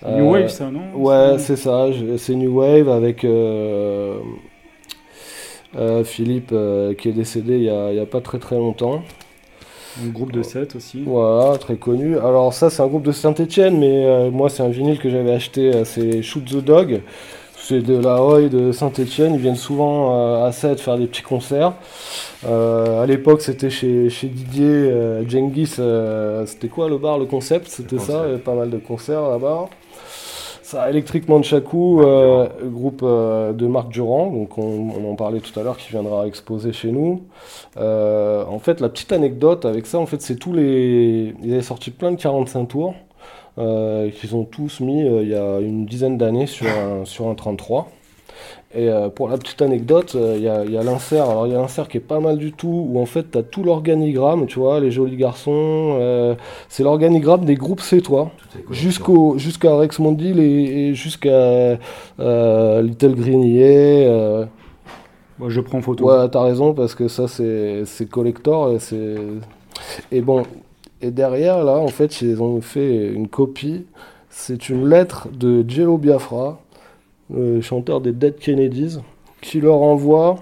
[0.07, 0.79] New euh, Wave, ça, non?
[0.95, 1.87] Ouais, c'est ça,
[2.17, 4.15] c'est New Wave avec euh,
[5.75, 6.55] euh, Philippe
[6.97, 9.01] qui est décédé il y a, a pas très très longtemps.
[10.01, 11.03] Un groupe de 7 aussi.
[11.05, 12.17] Voilà, très connu.
[12.17, 15.83] Alors ça c'est un groupe de Saint-Etienne, mais moi c'est un vinyle que j'avais acheté,
[15.83, 17.01] c'est Shoot the Dog.
[17.65, 21.21] C'est de la Hoy de Saint-Etienne, ils viennent souvent euh, à 7 faire des petits
[21.21, 21.71] concerts.
[22.45, 27.23] Euh, à l'époque c'était chez, chez Didier euh, Genghis, euh, c'était quoi le bar, le
[27.23, 27.69] concept?
[27.69, 29.69] C'était ça, il y avait pas mal de concerts là-bas.
[30.61, 35.57] Ça, électriquement de Chakou, euh, groupe de Marc Durand, donc on, on en parlait tout
[35.57, 37.21] à l'heure, qui viendra exposer chez nous.
[37.77, 41.33] En fait, la petite anecdote avec ça, en fait, c'est tous les.
[41.41, 42.93] Ils avaient sorti plein de 45 tours,
[43.55, 47.35] qu'ils ont tous mis euh, il y a une dizaine d'années sur un, sur un
[47.35, 47.89] 33.
[48.75, 51.29] Et euh, pour la petite anecdote, euh, il y a, y a l'insert.
[51.29, 53.37] Alors, il y a l'insert qui est pas mal du tout, où en fait, tu
[53.37, 55.51] as tout l'organigramme, tu vois, les jolis garçons.
[55.99, 56.33] euh,
[56.69, 58.31] c'est l'organigramme des groupes C'est toi,
[58.71, 61.77] jusqu'au jusqu'à Rex Mondil et, et jusqu'à
[62.19, 64.05] euh, Little Grenier.
[64.07, 64.45] euh,
[65.37, 66.05] Moi, je prends photo.
[66.09, 68.71] Ouais, t'as raison, parce que ça, c'est c'est collector.
[68.71, 69.17] Et, c'est-
[70.11, 70.43] et bon,
[71.03, 73.85] et derrière, là, en fait, ils ont fait une copie.
[74.29, 76.61] C'est une lettre de Jello Biafra,
[77.29, 78.99] le chanteur des Dead Kennedys,
[79.41, 80.37] qui leur envoie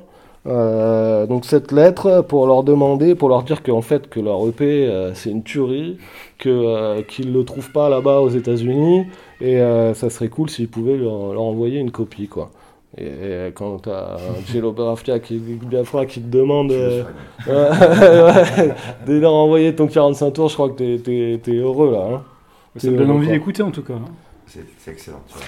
[0.47, 4.87] euh, donc cette lettre pour leur demander, pour leur dire qu'en fait, que leur EP,
[4.87, 5.97] euh, c'est une tuerie,
[6.37, 9.07] que, euh, qu'ils ne le trouvent pas là-bas aux États-Unis,
[9.41, 12.51] et euh, ça serait cool s'ils pouvaient leur, leur envoyer une copie, quoi.
[12.97, 14.17] Et, et quand t'as
[14.51, 17.03] Jello Biafra qui, Biafra qui te demande euh,
[17.47, 18.73] ouais,
[19.07, 22.15] de leur envoyer ton 45 tours, je crois que t'es, t'es, t'es heureux là.
[22.15, 22.23] Hein.
[22.77, 23.93] Ça me donne envie d'écouter en tout cas.
[23.93, 24.05] hein.
[24.45, 25.21] C'est c'est excellent.
[25.27, 25.45] tu vois.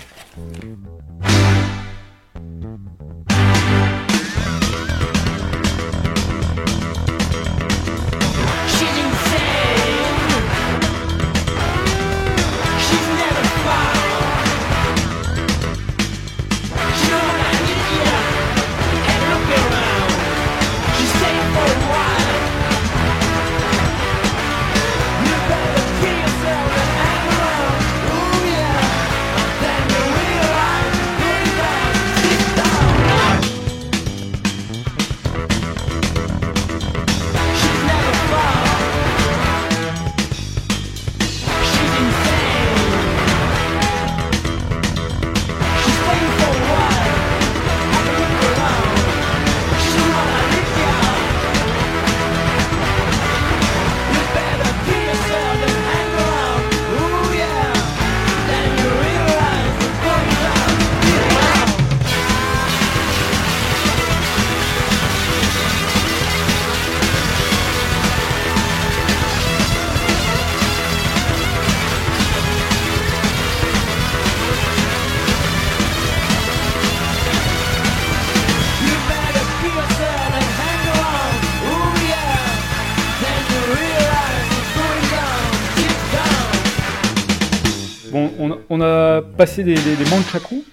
[89.44, 90.64] A passé des, des, des manchaku.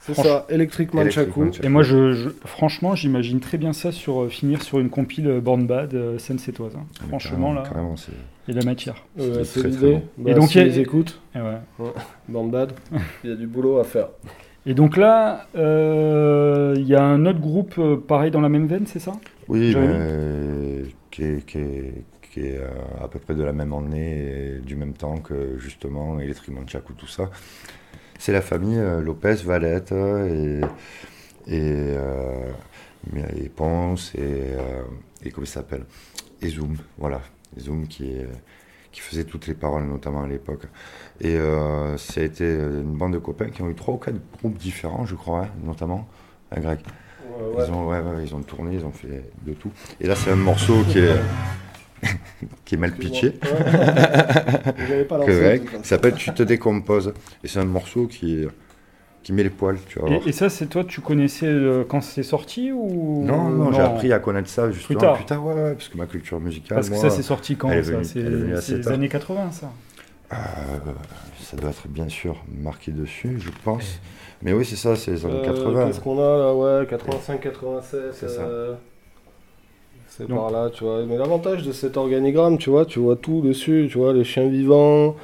[0.00, 1.50] C'est ça, Electric Manchaku.
[1.62, 5.26] Et moi, je, je- franchement, j'imagine très bien ça sur euh, finir sur une compile
[5.28, 6.72] euh, Born Bad euh, seine-sétoise.
[6.76, 6.86] hein.
[7.08, 8.12] Franchement, là, Carrément, c'est-
[8.46, 8.94] il y a de la matière.
[9.18, 9.78] Ouais, c'est très, l'idée.
[9.92, 10.02] très.
[10.16, 11.90] Bah, Et donc, si il y a- les écoutes, Et, ouais.
[12.28, 12.72] Band Bad,
[13.24, 14.08] il y a du boulot à faire.
[14.64, 18.66] Et donc là, euh, il y a un autre groupe euh, pareil dans la même
[18.66, 19.12] veine, c'est ça?
[19.48, 22.04] Oui, mais qui est, qui est-
[22.38, 22.68] qui est, euh,
[23.04, 26.92] à peu près de la même année et du même temps que justement Electric Manchaku,
[26.94, 27.30] tout ça.
[28.18, 30.60] C'est la famille euh, Lopez, Valette euh,
[31.48, 31.94] et, et,
[33.36, 34.54] et Ponce et,
[35.24, 35.84] et comment il s'appelle?
[36.42, 37.20] Et Zoom, voilà.
[37.56, 38.28] Et Zoom qui, est-
[38.92, 40.64] qui faisait toutes les paroles, notamment à l'époque.
[41.20, 44.18] Et euh, ça a été une bande de copains qui ont eu trois ou quatre
[44.38, 46.06] groupes différents, je crois, hein, notamment,
[46.50, 46.80] à Greg?
[47.20, 49.70] Ouais, Ils, ont, ouais, ouais, ils ont tourné, ils ont fait de tout.
[50.00, 51.16] Et là, c'est un morceau qui est,
[52.64, 53.30] qui est mal pitché.
[55.08, 55.82] Pas tout ça.
[55.82, 57.12] s'appelle Tu te décomposes.
[57.44, 58.46] Et c'est un morceau qui,
[59.22, 60.10] qui met les poils, tu vois.
[60.10, 63.82] et, et ça, c'est toi, tu connaissais euh, quand c'est sorti ou Non, non, j'ai
[63.82, 65.16] appris à connaître ça justement tard.
[65.16, 66.76] plus tard, ouais, ouais, parce que ma culture musicale.
[66.76, 68.92] Parce que ça, c'est sorti quand C'est les tard.
[68.92, 69.70] années 80, ça?
[70.32, 70.36] euh,
[71.40, 73.98] ça doit être bien sûr marqué dessus, je pense.
[74.42, 75.86] Mais oui, c'est ça, c'est les années Euh, 80.
[75.86, 76.54] Qu'est-ce qu'on a là?
[76.54, 78.00] Ouais, 85, 87.
[78.12, 78.42] C'est ça.
[80.18, 81.00] C'est Donc- par là, tu vois.
[81.08, 84.48] Mais l'avantage de cet organigramme, tu vois, tu vois tout dessus, tu vois, les chiens
[84.48, 85.14] vivants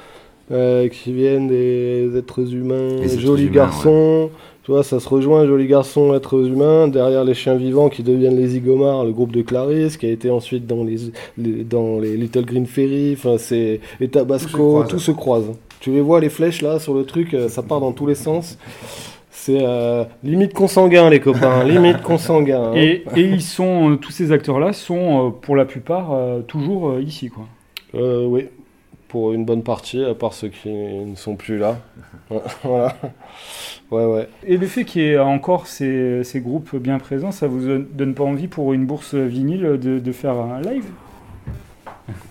[0.51, 4.29] euh, qui viennent des êtres humains, Les êtres jolis humains, garçons.
[4.63, 6.87] Tu vois, ça se rejoint, jolis garçons, êtres humains.
[6.87, 10.29] Derrière les chiens vivants qui deviennent les Zigomars, le groupe de Clarisse, qui a été
[10.31, 10.95] ensuite dans les,
[11.37, 14.87] les- dans les Little Green Fairy, enfin, c'est et Tabasco, croise.
[14.87, 15.45] tout se croise.
[15.81, 18.15] Tu les vois, les flèches là sur le truc, euh, ça part dans tous les
[18.15, 18.57] sens.
[19.45, 22.71] C'est euh, limite consanguin, les copains, limite consanguin.
[22.71, 22.73] hein.
[22.73, 26.89] Et, et ils sont, euh, tous ces acteurs-là sont euh, pour la plupart euh, toujours
[26.89, 27.43] euh, ici, quoi.
[27.93, 28.47] Euh, oui,
[29.07, 31.77] pour une bonne partie, à part ceux qui ne sont plus là.
[32.63, 32.95] voilà.
[33.91, 34.27] Ouais, ouais.
[34.47, 38.15] Et le fait qu'il y ait encore ces, ces groupes bien présents, ça vous donne-
[38.15, 40.85] pas envie pour une bourse vinyle de, de faire un live?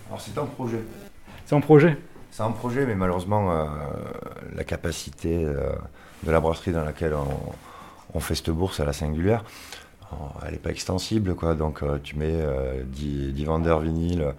[0.08, 0.80] Alors c'est un projet.
[1.46, 1.96] C'est en projet?
[2.32, 3.66] C'est un projet, mais malheureusement, euh,
[4.56, 5.70] la capacité euh,
[6.24, 7.14] de la brasserie dans laquelle
[8.14, 9.44] on, fait cette bourse à la singulière,
[10.12, 10.16] euh,
[10.46, 11.34] elle n'est pas extensible.
[11.34, 11.54] Quoi.
[11.54, 14.34] Donc, euh, tu mets euh, 10, 10 vendeurs vinyles,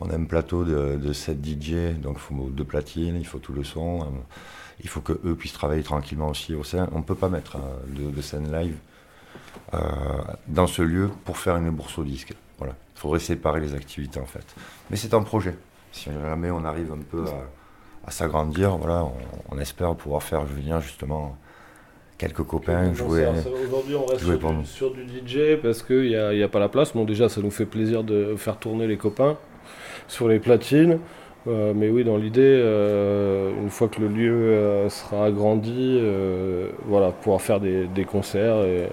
[0.00, 3.38] on a un plateau de, de 7 DJ, donc il faut deux platines, il faut
[3.38, 4.00] tout le son.
[4.00, 4.04] euh,
[4.80, 6.88] il faut qu'eux puissent travailler tranquillement aussi au sein.
[6.92, 8.76] On ne peut pas mettre euh, de, scène live
[9.72, 9.78] euh,
[10.48, 12.34] dans ce lieu pour faire une bourse au disque.
[12.58, 12.74] Voilà.
[12.96, 14.44] Il faudrait séparer les activités en fait.
[14.90, 15.56] Mais c'est un projet.
[15.92, 17.46] Si jamais on arrive un peu à,
[18.06, 19.12] à s'agrandir, voilà, on,
[19.56, 21.36] on espère pouvoir faire venir justement
[22.18, 23.26] quelques copains jouer.
[23.26, 24.64] Aujourd'hui, on reste sur du, nous.
[24.64, 26.92] sur du DJ parce qu'il n'y a, il y a pas la place.
[26.92, 29.36] Bon, déjà, ça nous fait plaisir de faire tourner les copains
[30.08, 30.98] sur les platines.
[31.46, 36.00] Euh, mais oui, dans l'idée, euh, une fois que le lieu euh, sera agrandi,
[36.86, 38.88] voilà, pouvoir faire des, des concerts et,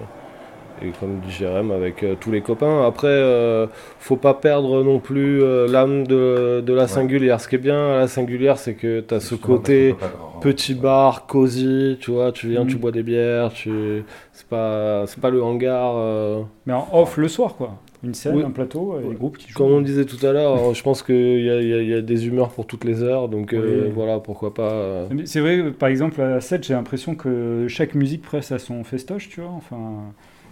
[0.83, 2.85] et comme dit Jérém, avec euh, tous les copains.
[2.85, 3.67] Après, euh,
[3.99, 7.39] faut pas perdre non plus euh, l'âme de, de la singulière.
[7.39, 9.95] Ce qui est bien à la singulière, c'est que tu as ce côté
[10.41, 14.03] petit bar, cosy, tu vois, tu viens, tu bois des bières, tu...
[14.33, 15.93] c'est pas, c'est pas le hangar.
[15.97, 17.75] euh, Mais en off le soir, quoi.
[18.03, 18.43] Une scène, Oui.
[18.43, 19.59] un plateau, et les groupes qui jouent.
[19.59, 22.49] Comme on disait tout à l'heure, je pense qu'il y a, y y des humeurs
[22.49, 23.91] pour toutes les heures, donc euh, Oui.
[23.93, 24.71] voilà, pourquoi pas.
[24.71, 25.07] euh.
[25.25, 29.29] C'est vrai, par exemple, à 7, j'ai l'impression que chaque musique presse à son festoche,
[29.29, 29.51] tu vois.
[29.51, 29.77] Enfin,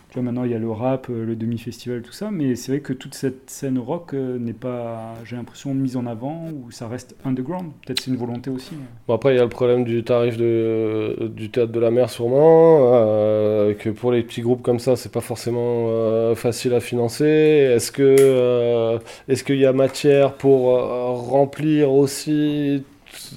[0.10, 2.72] tu vois, maintenant, il y a le rap, euh, le demi-festival, tout ça, mais c'est
[2.72, 6.72] vrai que toute cette scène rock euh, n'est pas, j'ai l'impression, mise en avant, ou
[6.72, 7.72] ça reste underground.
[7.86, 8.72] Peut-être c'est une volonté aussi.
[9.08, 12.10] Bon, après, il y a le problème du tarif de, du théâtre de la mer,
[12.10, 16.80] sûrement, euh, que pour les petits groupes comme ça, c'est pas forcément euh, facile à
[16.80, 17.26] financer.
[17.26, 18.98] Est-ce que euh,
[19.28, 22.84] est-ce qu'il y a matière pour euh, remplir aussi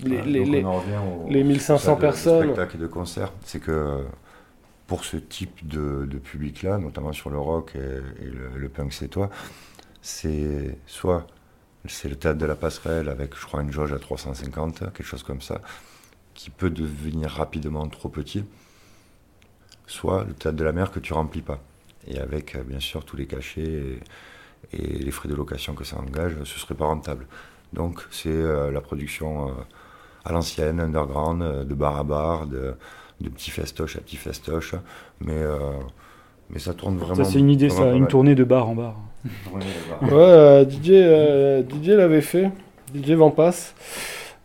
[0.05, 2.43] les, Voilà, les- donc les- on en revient au- les 1500 au stade de- personnes
[2.45, 3.33] spectacle et de concert.
[3.45, 3.99] C'est que
[4.93, 9.31] pour ce type de, public-là, notamment sur le rock et, le, punk c'est toi,
[10.03, 11.27] c'est soit
[11.87, 15.23] c'est le théâtre de la passerelle avec, je crois, une jauge à 350, quelque chose
[15.23, 15.63] comme ça,
[16.35, 18.45] qui peut devenir rapidement trop petit,
[19.87, 21.61] soit le théâtre de la mer que tu remplis pas.
[22.07, 23.99] Et avec, euh, bien sûr, tous les cachets
[24.75, 27.27] et, les frais de location que ça engage, ce serait pas rentable.
[27.73, 29.53] Donc, c'est euh, la production euh,
[30.27, 32.75] à l'ancienne, underground, de bar à bar, de,
[33.21, 34.75] de petit festoche à petit festoche.
[35.21, 35.59] Mais, euh,
[36.51, 37.15] mais ça tourne vraiment.
[37.15, 38.97] Ça, c'est une idée, ça, une tournée de bar en bar.
[39.53, 39.61] Ouais,
[40.01, 40.13] bar.
[40.13, 42.51] euh, DJ, euh, DJ l'avait fait,
[42.95, 43.75] DJ Vampas,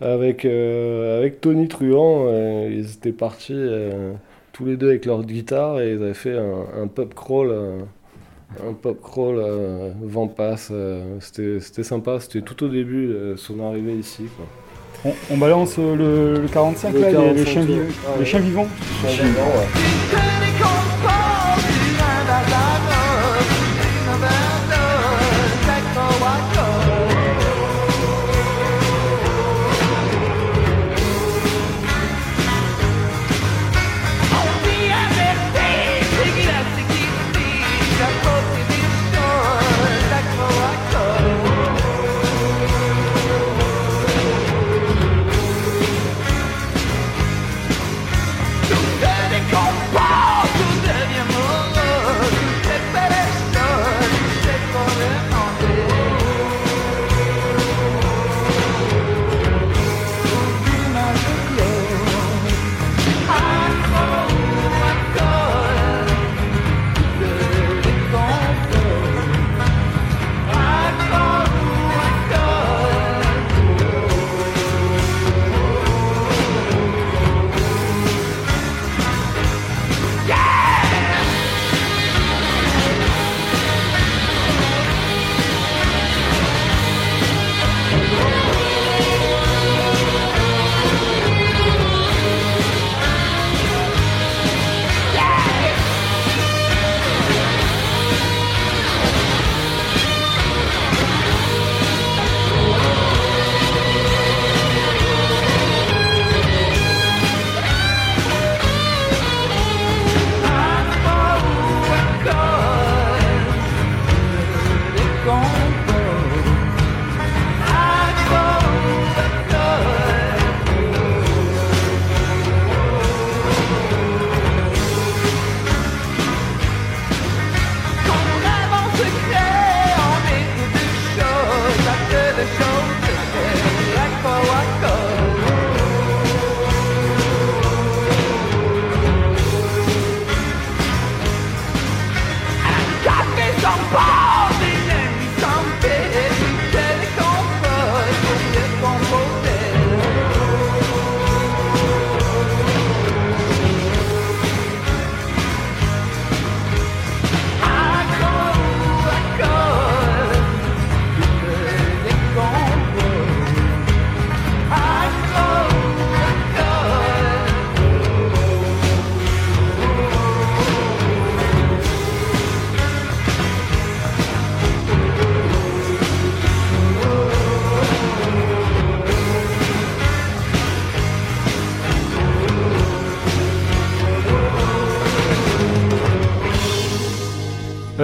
[0.02, 2.26] avec, euh, avec Tony Truant.
[2.28, 4.14] euh, ils étaient partis euh,
[4.54, 7.50] tous les deux avec leur guitare et ils avaient fait un, un pub crawl.
[7.52, 7.80] euh,
[8.68, 10.70] un pub crawl euh, Vampas.
[10.72, 14.24] euh, c'était c'était sympa, c'était tout au début de son arrivée ici.
[14.38, 14.46] quoi.
[15.06, 15.96] On, on balance euh,
[16.36, 17.80] le, le 45 Le là, les- les, 45, chiens, vi- ouais.
[18.16, 18.26] Les ouais.
[18.26, 18.68] chiens vivants
[19.08, 20.97] Chien vivant, ouais.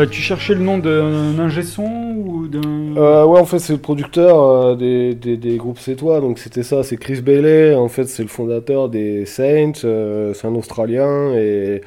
[0.04, 2.98] Euh, tu cherchais le nom d'un ingé son ou d'un.
[2.98, 6.84] Euh, ouais, en fait, c'est le producteur euh, des, des, groupes sétois, donc c'était ça,
[6.84, 11.82] c'est Chris Bailey, en fait, c'est le fondateur des Saints, c'est un Australien et,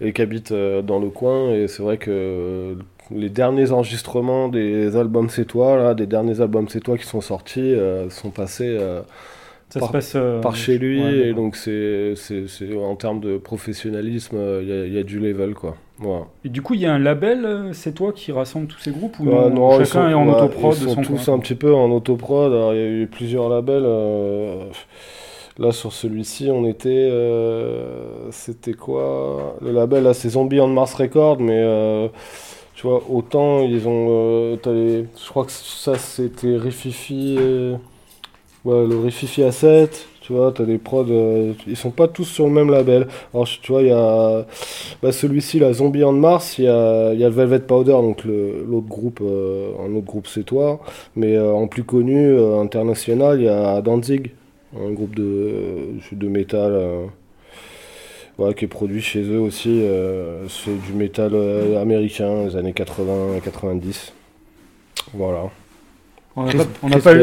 [0.00, 2.76] et qui habite dans le coin, et c'est vrai que
[3.10, 7.74] les derniers enregistrements des albums sétois, là, des derniers albums sétois qui sont sortis,
[8.10, 8.78] sont passés
[9.70, 10.12] Ça par, se passe.
[10.16, 12.14] euh, par chez lui, ouais, et donc c'est,
[12.76, 15.76] en termes de professionnalisme, euh, il y, a- il y a du level, quoi.
[15.98, 16.26] Voilà.
[16.44, 18.92] Et du coup, il y a un label, euh, c'est toi qui rassemble tous ces
[18.92, 21.24] groupes ou Ouais, non, Chacun sont- est en ouais, autoprod Ils de sont son tous
[21.26, 21.34] coin.
[21.34, 22.52] un petit peu en autoprod.
[22.74, 23.82] Il y a eu plusieurs labels.
[23.84, 24.64] euh,
[25.58, 26.88] Là, sur celui-ci, on était.
[27.10, 29.56] euh, C'était quoi?
[29.60, 31.58] Le label, là, c'est Zombie on Mars Record, mais.
[31.60, 32.06] euh,
[32.74, 34.06] tu vois, autant ils ont.
[34.10, 37.38] euh, Je crois que ça, c'était Rififi.
[38.64, 39.88] Ouais, le Rififi A7.
[40.20, 41.06] Tu vois, t'as des prods.
[41.08, 43.06] euh, Ils sont pas tous sur le même label.
[43.32, 44.44] Alors, tu vois, il y a.
[45.02, 48.24] Bah, celui-ci, la Zombie on Mars, il y a, y a le Velvet Powder, donc
[48.24, 50.80] l'autre groupe, euh, un autre groupe c'est toi.
[51.16, 54.32] Mais euh, en plus connu, international, il y a Danzig,
[54.78, 56.72] un groupe de, de métal
[58.56, 59.82] qui est produit chez eux aussi.
[60.48, 61.34] c'est du métal
[61.80, 64.12] américain des années 80-90.
[65.14, 65.50] Voilà.
[66.82, 67.22] On n'a pas, pas, eu-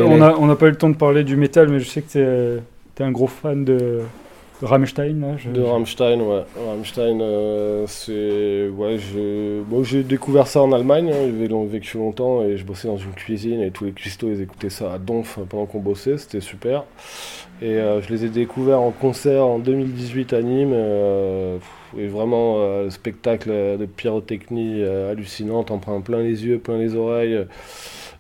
[0.52, 3.12] a- pas le temps de parler du métal, mais je sais que t'es es un
[3.12, 4.02] gros fan de,
[4.62, 5.20] de Rammstein.
[5.22, 6.44] Là, je- De Rammstein, ouais.
[6.68, 8.70] Rammstein, euh, c'est.
[8.78, 8.98] Ouais,
[9.84, 11.12] j'ai découvert ça en Allemagne.
[11.14, 11.48] hein.
[11.50, 14.70] Long- vécu longtemps et je bossais dans une cuisine et tous les cuistots, ils écoutaient
[14.70, 16.18] ça à donf pendant qu'on bossait.
[16.18, 16.84] C'était super.
[17.62, 20.72] Et euh, je les ai découverts en concert en 2018 à Nîmes.
[20.74, 21.68] euh, pff,
[21.98, 25.64] et vraiment, euh, le spectacle de pyrotechnie euh, hallucinant.
[25.64, 27.46] T'en prends plein les yeux, plein les oreilles.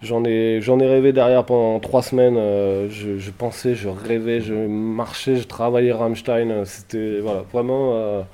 [0.01, 2.37] J'en ai, j'en ai rêvé derrière pendant trois semaines.
[2.37, 6.63] euh, je, pensais, je rêvais, je marchais, je travaillais Rammstein.
[6.65, 8.25] C'était voilà, vraiment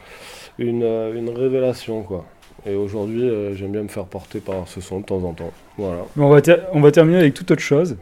[0.58, 2.04] une, une révélation.
[2.04, 2.26] quoi.
[2.66, 5.52] Et aujourd'hui, j'aime bien me faire porter par ce son de temps en temps.
[5.78, 6.02] Voilà.
[6.18, 6.42] On, va
[6.74, 7.98] on va terminer avec toute autre chose.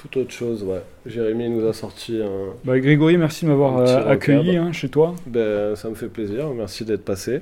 [0.00, 0.80] Tout autre chose, ouais.
[1.04, 2.54] Jérémy nous a sorti un.
[2.64, 5.14] Bah, Grégory, merci de m'avoir euh, accueilli hein, chez toi.
[5.26, 7.40] Ben, ça me fait plaisir, merci d'être passé.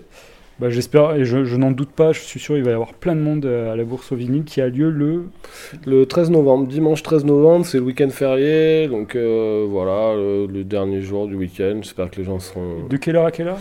[0.58, 2.94] Bah, J'espère, et je, je n'en doute pas, je suis sûr il va y avoir
[2.94, 5.26] plein de monde euh, à la bourse au vinyle qui a lieu le.
[5.86, 10.64] Le 13 novembre, dimanche 13 novembre, c'est le week-end férié, donc euh, voilà, le, le
[10.64, 11.78] dernier jour du week-end.
[11.80, 12.88] J'espère que les gens seront.
[12.90, 13.58] De quelle heure à quelle heure?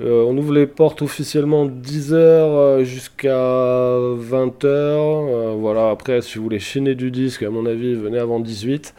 [0.00, 5.54] Euh, on ouvre les portes officiellement 10h jusqu'à 20h.
[5.56, 8.92] voilà, après, si vous voulez chaîner du disque, à mon avis, venez avant 18.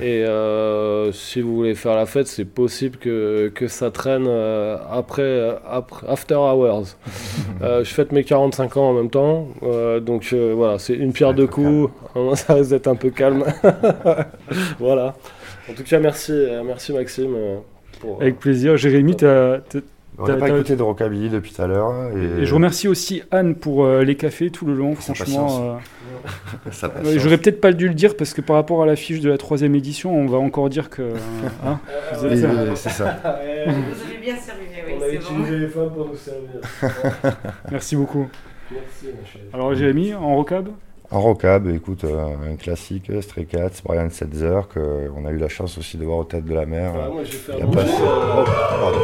[0.00, 4.76] Et euh, si vous voulez faire la fête, c'est possible que, que ça traîne euh,
[4.92, 6.96] après, euh, après, after hours.
[7.60, 11.12] Euh, je fête mes 45 ans en même temps, euh, donc euh, voilà, c'est une
[11.12, 11.90] pierre deux coups.
[12.36, 13.42] Ça risque d'être un peu calme.
[14.78, 15.16] voilà.
[15.68, 17.34] En tout cas, merci, euh, merci Maxime.
[17.34, 17.56] euh,
[18.00, 18.76] Pour, Avec plaisir.
[18.76, 19.80] Jérémy, t'as- t'as-
[20.16, 21.92] On n'a T'as- pas écouté de rockabilly depuis tout à l'heure.
[22.16, 25.78] Et, Et je remercie aussi Anne pour euh, les cafés tout le long, Sa franchement.
[25.78, 26.70] Euh,
[27.18, 29.74] J'aurais peut-être pas dû le dire parce que par rapport à l'affiche de la troisième
[29.76, 31.02] édition, on va encore dire que.
[31.02, 31.14] euh,
[31.64, 31.78] hein,
[32.22, 33.16] oui, oui, c'est ça.
[33.22, 35.22] Vous avez bien servi, oui, on a c'est bon.
[35.22, 36.60] utilisé les femmes pour nous servir.
[37.70, 38.26] Merci beaucoup.
[38.72, 39.06] Merci.
[39.52, 40.68] Alors Jérémy, en recab
[41.10, 45.78] En rockab, écoute, euh, un classique, Stray Cats, Brian Setzer, qu'on a eu la chance
[45.78, 46.92] aussi de voir au Tête de la Mer.
[46.94, 47.84] Ah, moi, j'ai fait a pas euh,
[48.40, 48.98] Oh, pardon.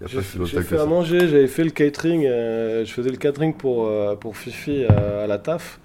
[0.00, 3.16] Il y a J'ai fait à manger, j'avais fait le catering, euh, je faisais le
[3.18, 5.78] catering pour, euh, pour Fifi à, à la TAF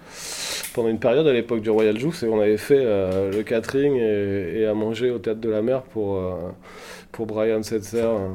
[0.74, 3.94] pendant une période à l'époque du Royal Juice et on avait fait euh, le catering
[3.96, 6.32] et, et à manger au Théâtre de la Mer pour, euh,
[7.12, 7.98] pour Brian Setzer.
[8.04, 8.28] euh,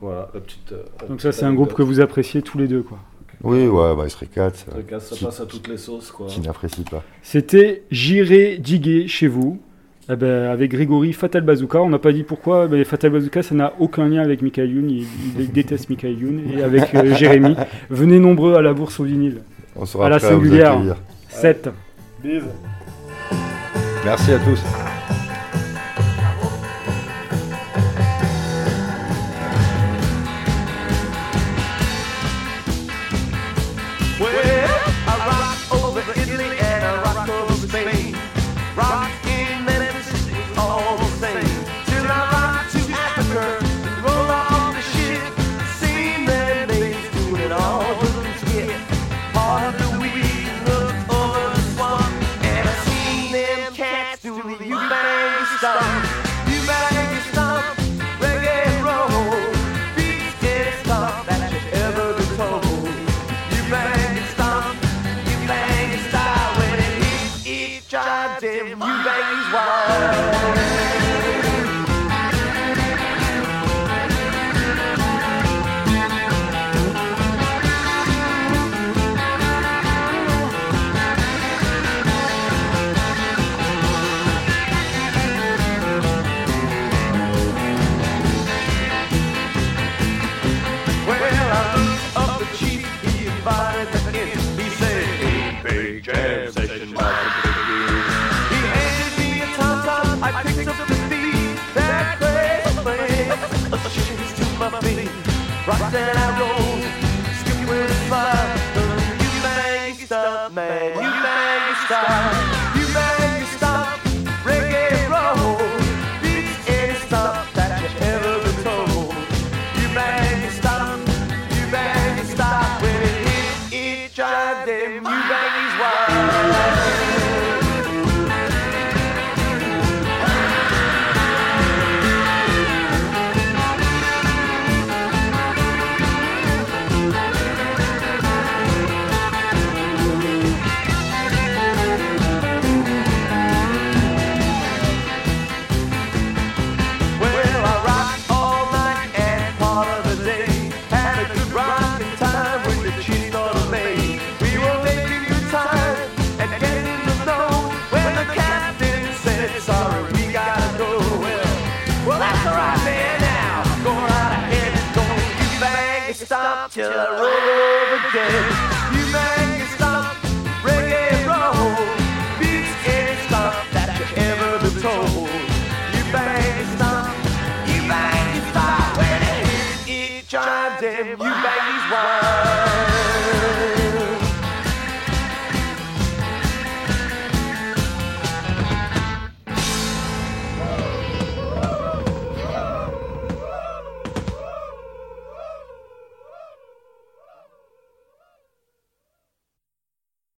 [0.00, 0.72] voilà, la petite.
[0.72, 2.98] euh, la Donc ça c'est un groupe que vous appréciez tous les deux quoi.
[3.42, 5.76] Oui, ouais, bah, Stray Cats, euh, En tout cas, Ça qui, passe à toutes les
[5.76, 6.26] sauces quoi.
[6.26, 7.02] qui n'apprécie pas.
[7.22, 9.60] C'était J'irai diguer chez vous.
[10.08, 13.54] Eh ben, avec Grégory Fatal Bazooka, on n'a pas dit pourquoi, mais Fatal Bazooka ça
[13.56, 15.04] n'a aucun lien avec Michael Youn, il,
[15.38, 17.56] il déteste Michael Youn, et avec euh, Jérémy.
[17.90, 19.38] Venez nombreux à la bourse au vinyle.
[19.74, 20.72] On sera À la prêt à vous singulière.
[20.74, 20.96] accueillir.
[21.28, 21.70] 7.
[22.22, 22.42] Bise.
[24.04, 24.62] Merci à tous.